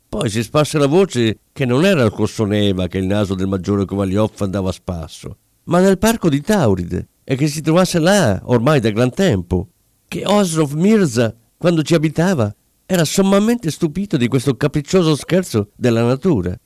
Poi 0.09 0.29
si 0.29 0.43
sparse 0.43 0.77
la 0.77 0.85
voce 0.85 1.39
che 1.53 1.63
non 1.63 1.85
era 1.85 2.03
al 2.03 2.11
corso 2.11 2.43
Neva 2.43 2.87
che 2.87 2.97
il 2.97 3.05
naso 3.05 3.35
del 3.35 3.47
maggiore 3.47 3.85
Kovalyov 3.85 4.33
andava 4.39 4.67
a 4.67 4.73
spasso, 4.73 5.37
ma 5.65 5.79
nel 5.79 5.97
parco 5.97 6.27
di 6.27 6.41
Tauride, 6.41 7.07
e 7.29 7.35
che 7.35 7.47
si 7.47 7.59
trovasse 7.59 7.99
là 7.99 8.39
ormai 8.45 8.79
da 8.79 8.89
gran 8.89 9.11
tempo, 9.11 9.67
che 10.07 10.23
Osrov 10.25 10.71
Mirza, 10.75 11.35
quando 11.57 11.81
ci 11.83 11.93
abitava, 11.93 12.55
era 12.85 13.03
sommamente 13.03 13.69
stupito 13.69 14.15
di 14.15 14.29
questo 14.29 14.55
capriccioso 14.55 15.13
scherzo 15.13 15.71
della 15.75 16.03
natura. 16.03 16.57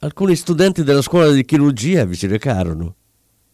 Alcuni 0.00 0.34
studenti 0.34 0.82
della 0.82 1.00
scuola 1.00 1.30
di 1.30 1.44
chirurgia 1.44 2.04
vi 2.06 2.16
si 2.16 2.26
recarono. 2.26 2.96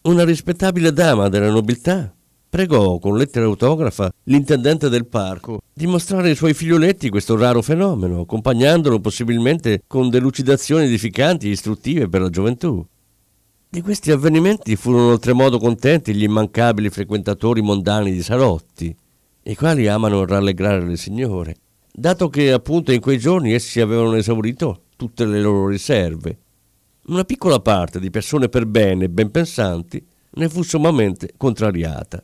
Una 0.01 0.23
rispettabile 0.23 0.91
dama 0.91 1.29
della 1.29 1.51
nobiltà 1.51 2.11
pregò 2.49 2.97
con 2.97 3.17
lettera 3.17 3.45
autografa 3.45 4.11
l'intendente 4.23 4.89
del 4.89 5.05
parco 5.05 5.61
di 5.71 5.85
mostrare 5.85 6.29
ai 6.29 6.35
suoi 6.35 6.55
figlioletti 6.55 7.09
questo 7.09 7.37
raro 7.37 7.61
fenomeno, 7.61 8.21
accompagnandolo 8.21 8.99
possibilmente 8.99 9.83
con 9.85 10.09
delucidazioni 10.09 10.85
edificanti 10.85 11.47
e 11.47 11.51
istruttive 11.51 12.09
per 12.09 12.21
la 12.21 12.29
gioventù. 12.29 12.83
Di 13.73 13.79
questi 13.79 14.11
avvenimenti 14.11 14.75
furono 14.75 15.11
oltremodo 15.11 15.57
contenti 15.57 16.13
gli 16.13 16.23
immancabili 16.23 16.89
frequentatori 16.89 17.61
mondani 17.61 18.11
di 18.11 18.21
Salotti, 18.21 18.93
i 19.43 19.55
quali 19.55 19.87
amano 19.87 20.25
rallegrare 20.25 20.85
le 20.85 20.97
signore, 20.97 21.55
dato 21.89 22.27
che 22.27 22.51
appunto 22.51 22.91
in 22.91 22.99
quei 22.99 23.17
giorni 23.17 23.53
essi 23.53 23.79
avevano 23.79 24.15
esaurito 24.15 24.87
tutte 24.97 25.23
le 25.23 25.39
loro 25.39 25.67
riserve. 25.67 26.37
Una 27.05 27.23
piccola 27.23 27.61
parte 27.61 28.01
di 28.01 28.09
persone 28.09 28.49
per 28.49 28.65
bene 28.65 29.05
e 29.05 29.09
ben 29.09 29.31
pensanti 29.31 30.05
ne 30.31 30.49
fu 30.49 30.63
sommamente 30.63 31.31
contrariata. 31.37 32.21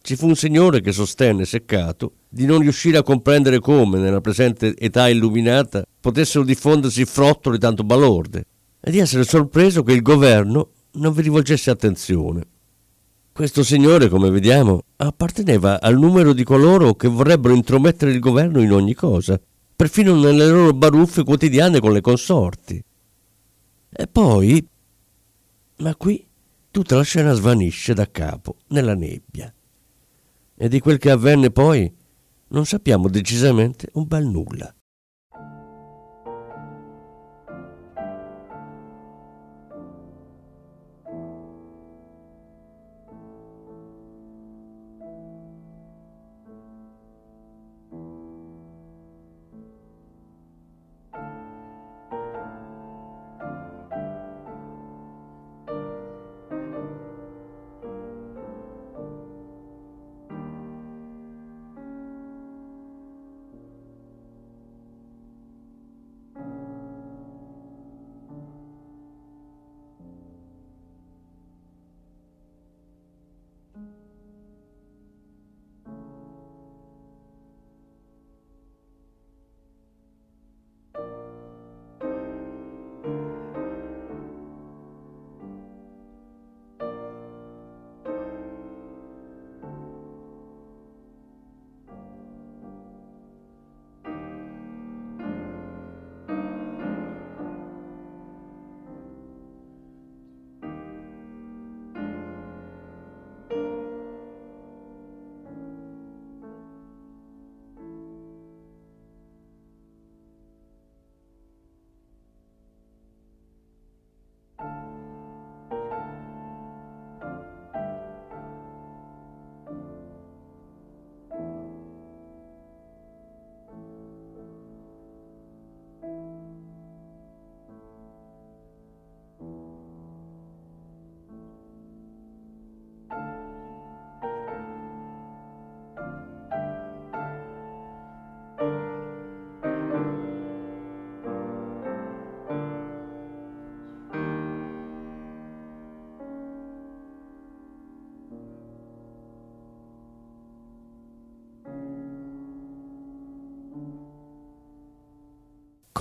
Ci 0.00 0.16
fu 0.16 0.28
un 0.28 0.34
signore 0.34 0.80
che 0.80 0.92
sostenne, 0.92 1.44
seccato, 1.44 2.12
di 2.26 2.46
non 2.46 2.60
riuscire 2.60 2.96
a 2.96 3.02
comprendere 3.02 3.58
come, 3.58 3.98
nella 3.98 4.22
presente 4.22 4.74
età 4.74 5.10
illuminata, 5.10 5.84
potessero 6.00 6.42
diffondersi 6.42 7.04
frottoli 7.04 7.58
tanto 7.58 7.84
balorde, 7.84 8.46
e 8.80 8.90
di 8.90 8.98
essere 8.98 9.24
sorpreso 9.24 9.82
che 9.82 9.92
il 9.92 10.00
governo 10.00 10.70
non 10.96 11.12
vi 11.12 11.22
rivolgesse 11.22 11.70
attenzione. 11.70 12.42
Questo 13.32 13.62
signore, 13.62 14.08
come 14.08 14.30
vediamo, 14.30 14.82
apparteneva 14.96 15.80
al 15.80 15.98
numero 15.98 16.32
di 16.32 16.42
coloro 16.42 16.94
che 16.94 17.08
vorrebbero 17.08 17.54
intromettere 17.54 18.10
il 18.10 18.18
governo 18.18 18.62
in 18.62 18.72
ogni 18.72 18.94
cosa, 18.94 19.38
perfino 19.76 20.18
nelle 20.18 20.48
loro 20.48 20.72
baruffe 20.72 21.22
quotidiane 21.22 21.80
con 21.80 21.92
le 21.92 22.00
consorti. 22.00 22.82
E 23.90 24.06
poi... 24.06 24.66
Ma 25.78 25.94
qui 25.94 26.26
tutta 26.70 26.96
la 26.96 27.02
scena 27.02 27.34
svanisce 27.34 27.92
da 27.92 28.10
capo, 28.10 28.56
nella 28.68 28.94
nebbia. 28.94 29.52
E 30.54 30.68
di 30.68 30.80
quel 30.80 30.96
che 30.98 31.10
avvenne 31.10 31.50
poi 31.50 31.92
non 32.48 32.64
sappiamo 32.64 33.08
decisamente 33.08 33.88
un 33.92 34.06
bel 34.06 34.26
nulla. 34.26 34.75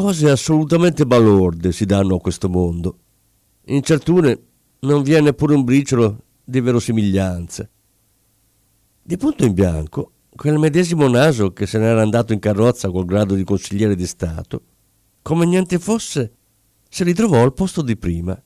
Cose 0.05 0.29
assolutamente 0.29 1.03
balorde 1.07 1.71
si 1.71 1.83
danno 1.83 2.17
a 2.17 2.21
questo 2.21 2.47
mondo. 2.47 2.99
In 3.69 3.81
certune 3.81 4.39
non 4.81 5.01
viene 5.01 5.21
neppure 5.21 5.55
un 5.55 5.63
briciolo 5.63 6.25
di 6.43 6.61
verosimiglianza. 6.61 7.67
Di 9.01 9.17
punto 9.17 9.45
in 9.45 9.53
bianco, 9.55 10.11
quel 10.29 10.59
medesimo 10.59 11.07
naso 11.07 11.53
che 11.53 11.65
se 11.65 11.79
n'era 11.79 12.03
andato 12.03 12.33
in 12.33 12.39
carrozza 12.39 12.91
col 12.91 13.05
grado 13.05 13.33
di 13.33 13.43
consigliere 13.43 13.95
di 13.95 14.05
Stato, 14.05 14.61
come 15.23 15.47
niente 15.47 15.79
fosse, 15.79 16.33
si 16.87 17.03
ritrovò 17.03 17.41
al 17.41 17.55
posto 17.55 17.81
di 17.81 17.97
prima, 17.97 18.39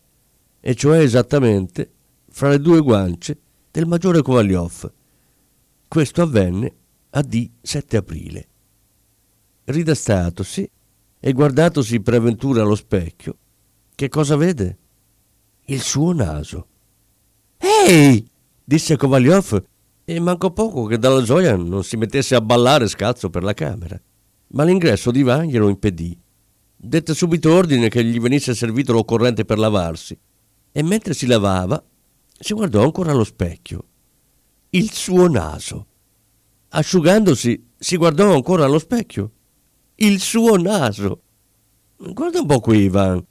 e 0.62 0.76
cioè 0.76 1.00
esattamente 1.00 1.92
fra 2.30 2.48
le 2.48 2.62
due 2.62 2.80
guance 2.80 3.38
del 3.70 3.86
maggiore 3.86 4.22
Kovalyov. 4.22 4.94
Questo 5.90 6.22
avvenne 6.22 6.74
a 7.10 7.22
D 7.22 7.50
7 7.62 7.98
aprile. 7.98 8.48
Ridestatosi, 9.66 10.72
e 11.20 11.34
guardatosi 11.34 12.00
per 12.02 12.16
avventura 12.16 12.62
allo 12.62 12.76
specchio, 12.76 13.38
che 13.94 14.08
cosa 14.08 14.38
vede? 14.38 14.78
Il 15.66 15.82
suo 15.82 16.14
naso. 16.14 16.68
Ehi! 17.58 18.26
disse 18.64 18.96
Kovalyov 18.96 19.62
e 20.06 20.20
mancò 20.20 20.52
poco 20.52 20.86
che 20.86 20.98
dalla 20.98 21.22
gioia 21.22 21.56
non 21.58 21.84
si 21.84 21.98
mettesse 21.98 22.34
a 22.34 22.42
ballare 22.42 22.88
scazzo 22.88 23.30
per 23.30 23.44
la 23.44 23.54
camera. 23.54 24.00
Ma 24.52 24.64
l'ingresso 24.64 25.12
di 25.12 25.22
Van 25.22 25.46
glielo 25.46 25.68
impedì. 25.68 26.18
Dette 26.76 27.14
subito 27.14 27.54
ordine 27.54 27.90
che 27.90 28.04
gli 28.04 28.20
venisse 28.20 28.56
servito 28.56 28.94
l'occorrente 28.94 29.44
per 29.44 29.60
lavarsi 29.60 30.18
e 30.72 30.82
mentre 30.82 31.14
si 31.14 31.26
lavava 31.26 31.84
si 32.40 32.54
guardò 32.54 32.84
ancora 32.84 33.12
allo 33.12 33.26
specchio. 33.26 33.84
Il 34.70 34.92
suo 34.92 35.28
naso. 35.28 35.88
Asciugandosi 36.70 37.72
si 37.78 37.98
guardò 37.98 38.34
ancora 38.34 38.64
allo 38.64 38.80
specchio 38.80 39.32
il 40.02 40.20
suo 40.20 40.56
naso. 40.56 41.22
Guarda 41.98 42.40
un 42.40 42.46
po' 42.46 42.60
qui, 42.62 42.84
Ivan. 42.84 43.22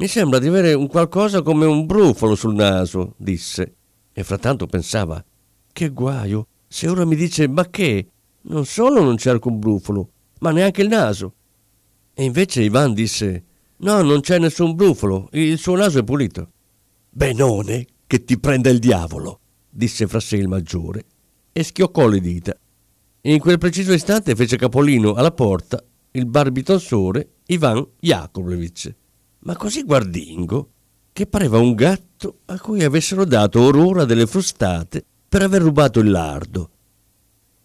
Mi 0.00 0.06
sembra 0.06 0.38
di 0.38 0.46
avere 0.46 0.72
un 0.72 0.86
qualcosa 0.86 1.42
come 1.42 1.66
un 1.66 1.84
brufolo 1.84 2.34
sul 2.34 2.54
naso, 2.54 3.14
disse. 3.18 3.74
E 4.12 4.24
frattanto 4.24 4.66
pensava, 4.66 5.22
che 5.70 5.88
guaio, 5.90 6.46
se 6.66 6.88
ora 6.88 7.04
mi 7.04 7.14
dice 7.14 7.46
ma 7.46 7.68
che, 7.68 8.08
non 8.42 8.64
solo 8.64 9.02
non 9.02 9.16
c'è 9.16 9.30
alcun 9.30 9.58
brufolo, 9.58 10.10
ma 10.40 10.50
neanche 10.50 10.80
il 10.80 10.88
naso. 10.88 11.34
E 12.14 12.24
invece 12.24 12.62
Ivan 12.62 12.94
disse, 12.94 13.44
no, 13.78 14.00
non 14.00 14.20
c'è 14.20 14.38
nessun 14.38 14.74
brufolo, 14.74 15.28
il 15.32 15.58
suo 15.58 15.76
naso 15.76 15.98
è 15.98 16.04
pulito. 16.04 16.52
Benone, 17.10 17.86
che 18.06 18.24
ti 18.24 18.38
prenda 18.38 18.70
il 18.70 18.78
diavolo, 18.78 19.40
disse 19.68 20.06
fra 20.06 20.20
sé 20.20 20.36
il 20.36 20.48
maggiore, 20.48 21.04
e 21.52 21.62
schioccò 21.62 22.06
le 22.06 22.20
dita. 22.20 22.56
In 23.22 23.40
quel 23.40 23.58
preciso 23.58 23.92
istante 23.92 24.34
fece 24.34 24.56
capolino 24.56 25.12
alla 25.12 25.32
porta 25.32 25.82
il 26.12 26.26
barbitonsore 26.26 27.28
Ivan 27.46 27.86
Jakovlevich, 27.98 28.94
ma 29.40 29.56
così 29.56 29.82
guardingo 29.82 30.70
che 31.12 31.26
pareva 31.26 31.58
un 31.58 31.74
gatto 31.74 32.40
a 32.46 32.58
cui 32.60 32.84
avessero 32.84 33.24
dato 33.24 33.60
or 33.60 33.76
ora 33.76 34.04
delle 34.04 34.26
frustate 34.26 35.04
per 35.28 35.42
aver 35.42 35.62
rubato 35.62 36.00
il 36.00 36.10
lardo. 36.10 36.70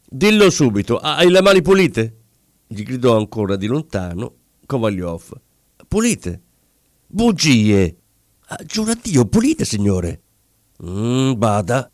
Dillo 0.09 0.49
subito, 0.49 0.97
hai 0.97 1.29
le 1.29 1.41
mani 1.41 1.61
pulite? 1.61 2.17
gli 2.67 2.83
gridò 2.83 3.15
ancora 3.17 3.55
di 3.55 3.67
lontano 3.67 4.35
Kovagliov. 4.65 5.39
Pulite? 5.87 6.41
Bugie! 7.05 7.97
Ah, 8.47 8.63
giura 8.65 8.95
Dio, 8.95 9.25
pulite, 9.25 9.65
signore! 9.65 10.21
Mm, 10.83 11.33
bada. 11.33 11.89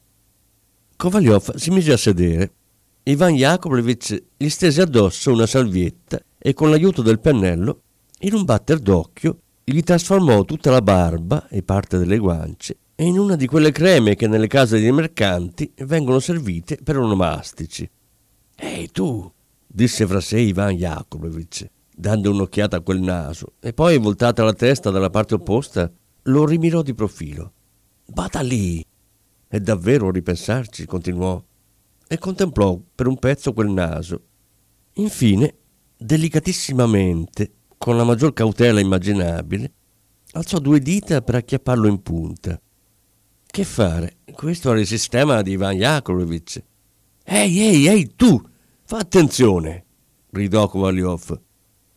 Kovagliov 0.96 1.56
si 1.56 1.72
mise 1.72 1.92
a 1.92 1.98
sedere. 1.98 2.54
Ivan 3.04 3.34
Yakovlevich 3.34 4.24
gli 4.38 4.50
stese 4.50 4.82
addosso 4.82 5.32
una 5.32 5.46
salvietta 5.46 6.22
e 6.40 6.54
con 6.54 6.70
l'aiuto 6.70 7.02
del 7.02 7.20
pennello, 7.20 7.82
in 8.22 8.34
un 8.34 8.46
batter 8.46 8.80
d'occhio, 8.80 9.42
gli 9.64 9.82
trasformò 9.82 10.46
tutta 10.46 10.72
la 10.72 10.82
barba 10.82 11.48
e 11.50 11.62
parte 11.62 11.98
delle 12.00 12.18
guance 12.18 12.78
in 13.06 13.18
una 13.18 13.36
di 13.36 13.48
quelle 13.48 13.72
creme 13.72 14.16
che 14.16 14.28
nelle 14.28 14.48
case 14.48 14.80
dei 14.80 14.92
mercanti 14.92 15.72
vengono 15.86 16.20
servite 16.20 16.78
per 16.84 16.98
onomastici. 16.98 17.90
Ehi 18.56 18.92
tu, 18.92 19.32
disse 19.66 20.06
fra 20.06 20.20
sé 20.20 20.40
Ivan 20.40 20.74
Yakovlevich, 20.74 21.66
dando 21.96 22.32
un'occhiata 22.32 22.78
a 22.78 22.82
quel 22.82 23.00
naso, 23.00 23.54
e 23.62 23.72
poi, 23.72 23.98
voltata 23.98 24.44
la 24.44 24.54
testa 24.54 24.90
dalla 24.90 25.10
parte 25.10 25.36
opposta, 25.36 25.90
lo 26.24 26.46
rimirò 26.46 26.82
di 26.82 26.94
profilo. 26.94 27.54
Bada 28.06 28.42
lì! 28.42 28.86
E 29.48 29.60
davvero 29.62 30.10
a 30.10 30.12
ripensarci, 30.12 30.86
continuò, 30.86 31.42
e 32.06 32.18
contemplò 32.18 32.78
per 32.94 33.08
un 33.08 33.18
pezzo 33.18 33.54
quel 33.54 33.70
naso. 33.70 34.22
Infine, 34.96 35.56
delicatissimamente, 36.02 37.52
con 37.78 37.98
la 37.98 38.06
maggior 38.06 38.32
cautela 38.32 38.80
immaginabile, 38.80 39.74
alzò 40.32 40.60
due 40.60 40.80
dita 40.80 41.22
per 41.22 41.36
acchiapparlo 41.36 41.88
in 41.88 42.02
punta. 42.02 42.60
Che 43.46 43.64
fare? 43.66 44.18
Questo 44.32 44.70
era 44.70 44.80
il 44.80 44.88
sistema 44.88 45.42
di 45.42 45.52
Ivan 45.52 45.76
Yakovlevich. 45.76 46.64
Ehi, 47.26 47.60
ehi, 47.60 47.88
ehi, 47.88 48.16
tu! 48.16 48.42
Fa 48.86 48.98
attenzione! 48.98 49.86
gridò 50.30 50.70
Kovalyov. 50.70 51.40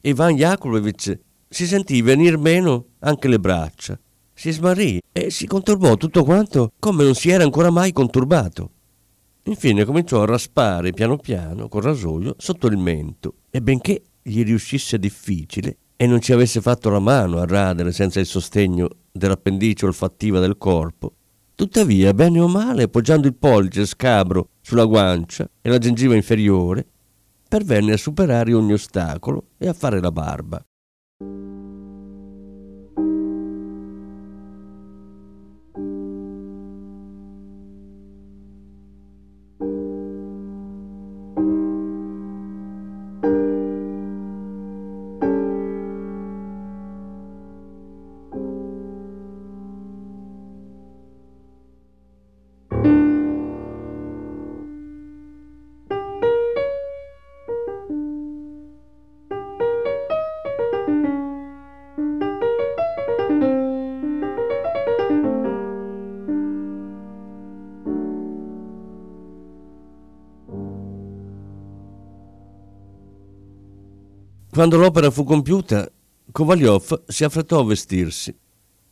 Ivan 0.00 0.34
Yakovlevich 0.34 1.18
si 1.48 1.66
sentì 1.66 2.02
venir 2.02 2.38
meno 2.38 2.86
anche 3.00 3.28
le 3.28 3.38
braccia, 3.38 3.98
si 4.34 4.50
smarrì 4.50 5.00
e 5.12 5.30
si 5.30 5.46
conturbò 5.46 5.96
tutto 5.96 6.24
quanto 6.24 6.72
come 6.78 7.04
non 7.04 7.14
si 7.14 7.30
era 7.30 7.44
ancora 7.44 7.70
mai 7.70 7.92
conturbato. 7.92 8.70
Infine 9.44 9.84
cominciò 9.84 10.22
a 10.22 10.26
raspare 10.26 10.92
piano 10.92 11.16
piano 11.16 11.68
col 11.68 11.82
rasoio 11.82 12.34
sotto 12.38 12.66
il 12.68 12.76
mento 12.76 13.34
e 13.50 13.60
benché 13.60 14.02
gli 14.22 14.44
riuscisse 14.44 14.98
difficile 14.98 15.76
e 15.96 16.06
non 16.06 16.20
ci 16.20 16.32
avesse 16.32 16.60
fatto 16.60 16.90
la 16.90 17.00
mano 17.00 17.38
a 17.38 17.46
radere 17.46 17.92
senza 17.92 18.20
il 18.20 18.26
sostegno 18.26 18.88
dell'appendice 19.10 19.86
olfattiva 19.86 20.38
del 20.40 20.58
corpo, 20.58 21.14
Tuttavia, 21.54 22.12
bene 22.12 22.40
o 22.40 22.48
male, 22.48 22.84
appoggiando 22.84 23.28
il 23.28 23.36
pollice 23.36 23.86
scabro 23.86 24.48
sulla 24.62 24.84
guancia 24.84 25.48
e 25.60 25.68
la 25.68 25.78
gengiva 25.78 26.16
inferiore, 26.16 26.84
pervenne 27.48 27.92
a 27.92 27.96
superare 27.96 28.52
ogni 28.54 28.72
ostacolo 28.72 29.48
e 29.58 29.68
a 29.68 29.72
fare 29.72 30.00
la 30.00 30.10
barba. 30.10 30.60
Quando 74.52 74.76
l'opera 74.76 75.10
fu 75.10 75.24
compiuta, 75.24 75.90
Kovalyov 76.30 77.04
si 77.06 77.24
affrettò 77.24 77.60
a 77.60 77.64
vestirsi, 77.64 78.36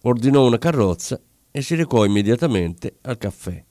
ordinò 0.05 0.47
una 0.47 0.57
carrozza 0.57 1.21
e 1.51 1.61
si 1.61 1.75
recò 1.75 2.07
immediatamente 2.07 2.97
al 3.03 3.19
caffè. 3.19 3.63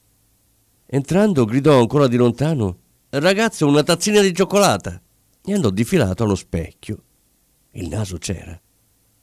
Entrando 0.85 1.45
gridò 1.45 1.79
ancora 1.79 2.05
di 2.05 2.15
lontano 2.15 2.77
Ragazzo, 3.09 3.65
una 3.65 3.81
tazzina 3.81 4.21
di 4.21 4.35
cioccolata! 4.35 5.01
e 5.43 5.51
andò 5.51 5.71
difilato 5.71 6.23
allo 6.23 6.35
specchio. 6.35 7.01
Il 7.71 7.87
naso 7.87 8.19
c'era. 8.19 8.61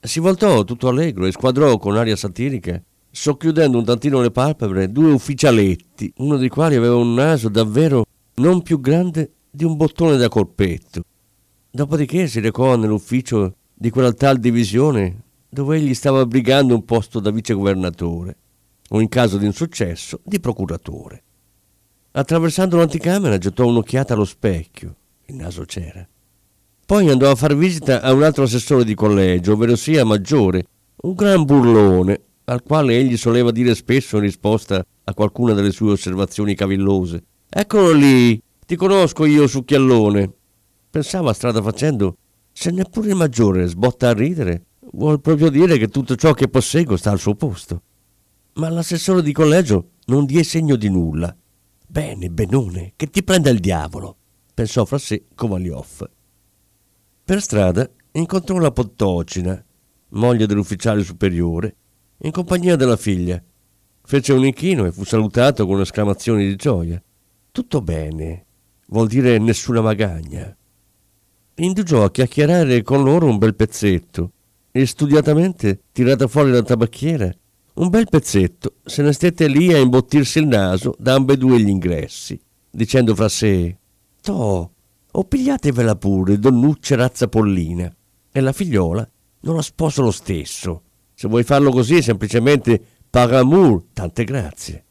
Si 0.00 0.18
voltò 0.18 0.64
tutto 0.64 0.88
allegro 0.88 1.26
e 1.26 1.30
squadrò 1.30 1.78
con 1.78 1.96
aria 1.96 2.16
satirica, 2.16 2.82
socchiudendo 3.08 3.78
un 3.78 3.84
tantino 3.84 4.20
le 4.20 4.32
palpebre, 4.32 4.90
due 4.90 5.12
ufficialetti, 5.12 6.14
uno 6.16 6.36
dei 6.36 6.48
quali 6.48 6.74
aveva 6.74 6.96
un 6.96 7.14
naso 7.14 7.48
davvero 7.48 8.06
non 8.38 8.62
più 8.62 8.80
grande 8.80 9.34
di 9.52 9.62
un 9.62 9.76
bottone 9.76 10.16
da 10.16 10.28
colpetto 10.28 11.04
Dopodiché 11.76 12.26
si 12.26 12.40
recò 12.40 12.74
nell'ufficio 12.74 13.56
di 13.74 13.90
quella 13.90 14.10
tal 14.14 14.38
divisione 14.38 15.24
dove 15.46 15.76
egli 15.76 15.92
stava 15.92 16.24
brigando 16.24 16.74
un 16.74 16.86
posto 16.86 17.20
da 17.20 17.30
vicegovernatore 17.30 18.36
o 18.88 19.00
in 19.02 19.10
caso 19.10 19.36
di 19.36 19.44
insuccesso 19.44 20.20
di 20.24 20.40
procuratore. 20.40 21.22
Attraversando 22.12 22.78
l'anticamera 22.78 23.36
gettò 23.36 23.66
un'occhiata 23.66 24.14
allo 24.14 24.24
specchio, 24.24 24.96
il 25.26 25.34
naso 25.34 25.66
c'era. 25.66 26.08
Poi 26.86 27.10
andò 27.10 27.30
a 27.30 27.34
far 27.34 27.54
visita 27.54 28.00
a 28.00 28.14
un 28.14 28.22
altro 28.22 28.44
assessore 28.44 28.82
di 28.82 28.94
collegio, 28.94 29.52
ovvero 29.52 29.76
sia 29.76 30.02
maggiore, 30.02 30.64
un 31.02 31.12
gran 31.12 31.44
burlone, 31.44 32.20
al 32.44 32.62
quale 32.62 32.96
egli 32.96 33.18
soleva 33.18 33.50
dire 33.50 33.74
spesso 33.74 34.16
in 34.16 34.22
risposta 34.22 34.82
a 35.04 35.12
qualcuna 35.12 35.52
delle 35.52 35.72
sue 35.72 35.90
osservazioni 35.90 36.54
cavillose. 36.54 37.22
Eccolo 37.50 37.92
lì, 37.92 38.42
ti 38.64 38.76
conosco 38.76 39.26
io, 39.26 39.46
succhiallone. 39.46 40.35
Pensava 40.96 41.34
strada 41.34 41.60
facendo, 41.60 42.16
se 42.52 42.70
neppure 42.70 43.10
il 43.10 43.16
maggiore 43.16 43.66
sbotta 43.66 44.08
a 44.08 44.14
ridere, 44.14 44.64
vuol 44.92 45.20
proprio 45.20 45.50
dire 45.50 45.76
che 45.76 45.88
tutto 45.88 46.16
ciò 46.16 46.32
che 46.32 46.48
posseggo 46.48 46.96
sta 46.96 47.10
al 47.10 47.18
suo 47.18 47.34
posto. 47.34 47.82
Ma 48.54 48.70
l'assessore 48.70 49.20
di 49.20 49.34
collegio 49.34 49.90
non 50.06 50.24
diè 50.24 50.42
segno 50.42 50.74
di 50.74 50.88
nulla. 50.88 51.36
Bene, 51.86 52.30
benone, 52.30 52.94
che 52.96 53.10
ti 53.10 53.22
prenda 53.22 53.50
il 53.50 53.60
diavolo, 53.60 54.16
pensò 54.54 54.86
fra 54.86 54.96
sé 54.96 55.26
Kovalyov. 55.34 56.08
Per 57.24 57.42
strada 57.42 57.86
incontrò 58.12 58.56
la 58.56 58.72
Pottocina, 58.72 59.62
moglie 60.12 60.46
dell'ufficiale 60.46 61.04
superiore, 61.04 61.76
in 62.20 62.30
compagnia 62.30 62.74
della 62.74 62.96
figlia. 62.96 63.38
Fece 64.02 64.32
un 64.32 64.46
inchino 64.46 64.86
e 64.86 64.92
fu 64.92 65.04
salutato 65.04 65.66
con 65.66 65.78
esclamazioni 65.78 66.46
di 66.46 66.56
gioia. 66.56 67.02
Tutto 67.52 67.82
bene, 67.82 68.46
vuol 68.86 69.08
dire 69.08 69.36
nessuna 69.36 69.82
magagna 69.82 70.56
indugiò 71.56 72.04
a 72.04 72.10
chiacchierare 72.10 72.82
con 72.82 73.02
loro 73.02 73.26
un 73.26 73.38
bel 73.38 73.54
pezzetto 73.54 74.32
e 74.70 74.84
studiatamente, 74.86 75.80
tirata 75.92 76.26
fuori 76.26 76.50
la 76.50 76.62
tabacchiera, 76.62 77.32
un 77.74 77.88
bel 77.88 78.06
pezzetto, 78.08 78.74
se 78.84 79.02
ne 79.02 79.12
stette 79.12 79.48
lì 79.48 79.72
a 79.72 79.78
imbottirsi 79.78 80.38
il 80.38 80.46
naso 80.46 80.94
da 80.98 81.14
ambedue 81.14 81.60
gli 81.60 81.68
ingressi, 81.68 82.38
dicendo 82.70 83.14
fra 83.14 83.28
sé 83.28 83.76
Toh, 84.20 84.70
o 85.12 85.24
pigliatevela 85.24 85.96
pure, 85.96 86.38
donnucce 86.38 86.96
razza 86.96 87.28
pollina, 87.28 87.94
e 88.30 88.40
la 88.40 88.52
figliola 88.52 89.08
non 89.40 89.54
la 89.54 89.62
sposo 89.62 90.02
lo 90.02 90.10
stesso. 90.10 90.82
Se 91.14 91.28
vuoi 91.28 91.44
farlo 91.44 91.70
così, 91.70 92.02
semplicemente 92.02 92.82
par 93.08 93.32
amour, 93.32 93.84
tante 93.92 94.24
grazie. 94.24 94.84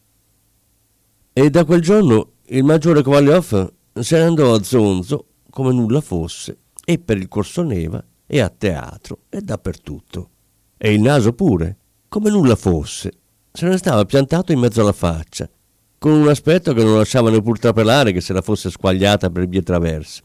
E 1.33 1.49
da 1.49 1.65
quel 1.65 1.81
giorno 1.81 2.31
il 2.45 2.63
maggiore 2.63 3.03
Kovalyov 3.03 3.73
se 3.99 4.17
ne 4.17 4.23
andò 4.23 4.53
a 4.53 4.63
Zonzo 4.63 5.25
come 5.55 5.71
nulla 5.71 6.01
fosse, 6.01 6.57
e 6.83 6.99
per 6.99 7.15
il 7.15 7.29
corso 7.29 7.63
Neva, 7.63 8.03
e 8.27 8.41
a 8.41 8.49
teatro, 8.49 9.19
e 9.29 9.39
dappertutto. 9.39 10.29
E 10.75 10.93
il 10.93 10.99
naso 10.99 11.31
pure, 11.31 11.77
come 12.09 12.29
nulla 12.29 12.57
fosse. 12.57 13.13
Se 13.53 13.65
ne 13.65 13.77
stava 13.77 14.03
piantato 14.03 14.51
in 14.51 14.59
mezzo 14.59 14.81
alla 14.81 14.91
faccia, 14.91 15.49
con 15.97 16.11
un 16.11 16.27
aspetto 16.27 16.73
che 16.73 16.83
non 16.83 16.97
lasciava 16.97 17.29
neppur 17.29 17.57
trapelare 17.57 18.11
che 18.11 18.19
se 18.19 18.33
la 18.33 18.41
fosse 18.41 18.69
squagliata 18.69 19.29
per 19.29 19.47
vie 19.47 19.63
traverse. 19.63 20.23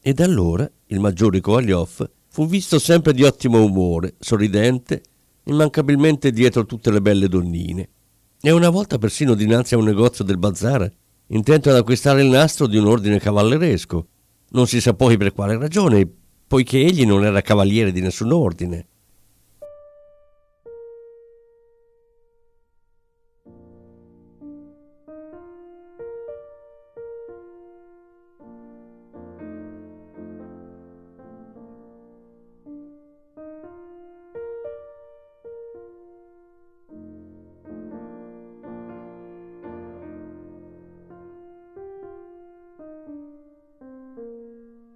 E 0.00 0.12
da 0.12 0.24
allora 0.24 0.70
il 0.86 1.00
maggiore 1.00 1.40
Kovalyov 1.40 2.08
fu 2.28 2.46
visto 2.46 2.78
sempre 2.78 3.12
di 3.12 3.24
ottimo 3.24 3.64
umore, 3.64 4.14
sorridente, 4.20 5.02
immancabilmente 5.46 6.30
dietro 6.30 6.64
tutte 6.64 6.92
le 6.92 7.00
belle 7.00 7.26
donnine. 7.26 7.88
E 8.40 8.52
una 8.52 8.68
volta 8.68 8.98
persino 8.98 9.34
dinanzi 9.34 9.74
a 9.74 9.78
un 9.78 9.84
negozio 9.86 10.22
del 10.22 10.38
bazar 10.38 10.88
intento 11.26 11.70
ad 11.70 11.76
acquistare 11.76 12.22
il 12.22 12.28
nastro 12.28 12.68
di 12.68 12.76
un 12.76 12.86
ordine 12.86 13.18
cavalleresco. 13.18 14.06
Non 14.50 14.66
si 14.66 14.80
sa 14.80 14.94
poi 14.94 15.16
per 15.16 15.32
quale 15.32 15.56
ragione, 15.58 16.08
poiché 16.46 16.78
egli 16.78 17.06
non 17.06 17.24
era 17.24 17.40
cavaliere 17.40 17.92
di 17.92 18.00
nessun 18.00 18.32
ordine. 18.32 18.86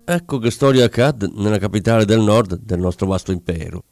Ecco 0.07 0.37
che 0.39 0.51
storia 0.51 0.85
accade 0.85 1.31
nella 1.35 1.57
capitale 1.57 2.05
del 2.05 2.21
nord 2.21 2.59
del 2.59 2.79
nostro 2.79 3.07
vasto 3.07 3.33
impero. 3.33 3.83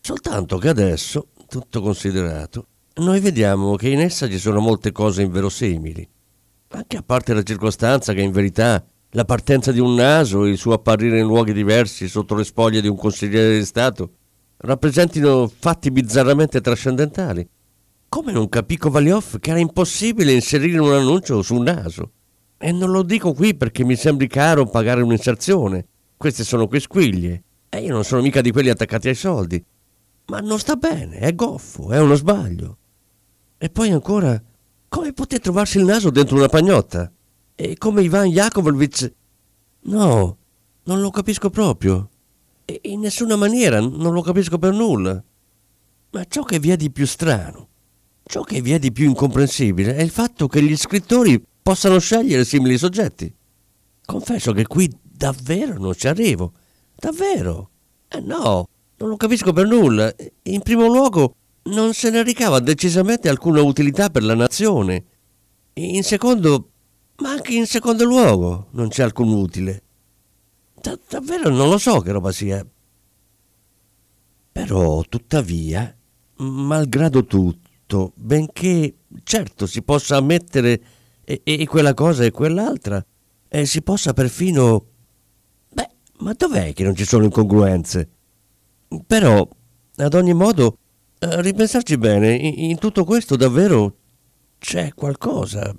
Soltanto 0.00 0.58
che 0.58 0.68
adesso, 0.68 1.30
tutto 1.48 1.80
considerato, 1.80 2.66
noi 2.96 3.18
vediamo 3.18 3.74
che 3.74 3.88
in 3.88 3.98
essa 3.98 4.28
ci 4.28 4.38
sono 4.38 4.60
molte 4.60 4.92
cose 4.92 5.22
inverosimili, 5.22 6.08
anche 6.68 6.96
a 6.96 7.02
parte 7.02 7.34
la 7.34 7.42
circostanza 7.42 8.12
che 8.12 8.20
in 8.20 8.30
verità 8.30 8.84
la 9.10 9.24
partenza 9.24 9.72
di 9.72 9.80
un 9.80 9.94
naso 9.94 10.44
e 10.44 10.50
il 10.50 10.58
suo 10.58 10.72
apparire 10.72 11.18
in 11.18 11.26
luoghi 11.26 11.52
diversi 11.52 12.06
sotto 12.06 12.36
le 12.36 12.44
spoglie 12.44 12.80
di 12.80 12.88
un 12.88 12.96
consigliere 12.96 13.58
di 13.58 13.64
Stato 13.64 14.12
rappresentino 14.58 15.48
fatti 15.48 15.90
bizzarramente 15.90 16.60
trascendentali. 16.60 17.48
Come 18.08 18.30
non 18.30 18.48
capì 18.48 18.76
Kovalioff 18.76 19.38
che 19.40 19.50
era 19.50 19.58
impossibile 19.58 20.32
inserire 20.32 20.78
un 20.78 20.92
annuncio 20.92 21.42
su 21.42 21.56
un 21.56 21.64
naso? 21.64 22.12
E 22.64 22.72
non 22.72 22.90
lo 22.90 23.02
dico 23.02 23.34
qui 23.34 23.54
perché 23.54 23.84
mi 23.84 23.94
sembri 23.94 24.26
caro 24.26 24.64
pagare 24.64 25.02
un'inserzione. 25.02 25.86
Queste 26.16 26.44
sono 26.44 26.66
quisquiglie. 26.66 27.42
E 27.68 27.80
io 27.80 27.92
non 27.92 28.04
sono 28.04 28.22
mica 28.22 28.40
di 28.40 28.52
quelli 28.52 28.70
attaccati 28.70 29.08
ai 29.08 29.14
soldi. 29.14 29.62
Ma 30.28 30.38
non 30.38 30.58
sta 30.58 30.74
bene, 30.74 31.18
è 31.18 31.34
goffo, 31.34 31.90
è 31.90 32.00
uno 32.00 32.14
sbaglio. 32.14 32.78
E 33.58 33.68
poi 33.68 33.90
ancora, 33.90 34.42
come 34.88 35.12
poté 35.12 35.40
trovarsi 35.40 35.76
il 35.76 35.84
naso 35.84 36.08
dentro 36.08 36.36
una 36.36 36.48
pagnotta? 36.48 37.12
E 37.54 37.76
come 37.76 38.00
Ivan 38.00 38.28
Yakovlevich... 38.28 39.12
No, 39.80 40.36
non 40.84 41.02
lo 41.02 41.10
capisco 41.10 41.50
proprio. 41.50 42.08
E 42.64 42.80
in 42.84 43.00
nessuna 43.00 43.36
maniera, 43.36 43.78
non 43.78 44.14
lo 44.14 44.22
capisco 44.22 44.56
per 44.56 44.72
nulla. 44.72 45.22
Ma 46.12 46.24
ciò 46.24 46.42
che 46.44 46.58
vi 46.58 46.70
è 46.70 46.76
di 46.78 46.90
più 46.90 47.04
strano, 47.04 47.68
ciò 48.22 48.40
che 48.40 48.62
vi 48.62 48.72
è 48.72 48.78
di 48.78 48.90
più 48.90 49.06
incomprensibile 49.06 49.96
è 49.96 50.00
il 50.00 50.08
fatto 50.08 50.48
che 50.48 50.62
gli 50.62 50.74
scrittori 50.78 51.52
possano 51.64 51.98
scegliere 51.98 52.44
simili 52.44 52.76
soggetti. 52.76 53.34
Confesso 54.04 54.52
che 54.52 54.66
qui 54.66 54.94
davvero 55.00 55.78
non 55.78 55.94
ci 55.94 56.06
arrivo. 56.06 56.52
Davvero. 56.94 57.70
Eh 58.06 58.20
no, 58.20 58.68
non 58.98 59.08
lo 59.08 59.16
capisco 59.16 59.54
per 59.54 59.66
nulla. 59.66 60.14
In 60.42 60.60
primo 60.60 60.86
luogo, 60.86 61.36
non 61.64 61.94
se 61.94 62.10
ne 62.10 62.22
ricava 62.22 62.60
decisamente 62.60 63.30
alcuna 63.30 63.62
utilità 63.62 64.10
per 64.10 64.24
la 64.24 64.34
nazione. 64.34 65.04
In 65.72 66.02
secondo, 66.02 66.68
ma 67.16 67.30
anche 67.30 67.54
in 67.54 67.66
secondo 67.66 68.04
luogo, 68.04 68.66
non 68.72 68.88
c'è 68.88 69.02
alcun 69.02 69.32
utile. 69.32 69.82
Da- 70.78 70.98
davvero 71.08 71.48
non 71.48 71.70
lo 71.70 71.78
so 71.78 72.00
che 72.00 72.12
roba 72.12 72.30
sia. 72.30 72.64
Però, 74.52 75.02
tuttavia, 75.08 75.96
malgrado 76.36 77.24
tutto, 77.24 78.12
benché 78.16 78.96
certo 79.22 79.66
si 79.66 79.80
possa 79.80 80.16
ammettere 80.16 80.80
e, 81.24 81.42
e 81.42 81.66
quella 81.66 81.94
cosa 81.94 82.24
e 82.24 82.30
quell'altra, 82.30 83.04
e 83.48 83.66
si 83.66 83.82
possa 83.82 84.12
perfino... 84.12 84.86
Beh, 85.72 85.90
ma 86.18 86.32
dov'è 86.32 86.72
che 86.72 86.84
non 86.84 86.94
ci 86.94 87.04
sono 87.04 87.24
incongruenze? 87.24 88.08
Però, 89.06 89.48
ad 89.96 90.14
ogni 90.14 90.34
modo, 90.34 90.78
a 91.20 91.40
ripensarci 91.40 91.96
bene, 91.96 92.34
in, 92.34 92.70
in 92.70 92.78
tutto 92.78 93.04
questo 93.04 93.36
davvero 93.36 93.96
c'è 94.58 94.92
qualcosa. 94.94 95.74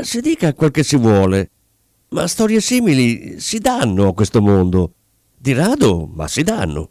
Si 0.00 0.20
dica 0.20 0.54
quel 0.54 0.70
che 0.70 0.82
si 0.82 0.96
vuole, 0.96 1.50
ma 2.10 2.26
storie 2.26 2.60
simili 2.60 3.40
si 3.40 3.58
danno 3.58 4.08
a 4.08 4.14
questo 4.14 4.40
mondo. 4.40 4.94
Di 5.36 5.52
rado, 5.52 6.06
ma 6.06 6.26
si 6.28 6.42
danno. 6.42 6.90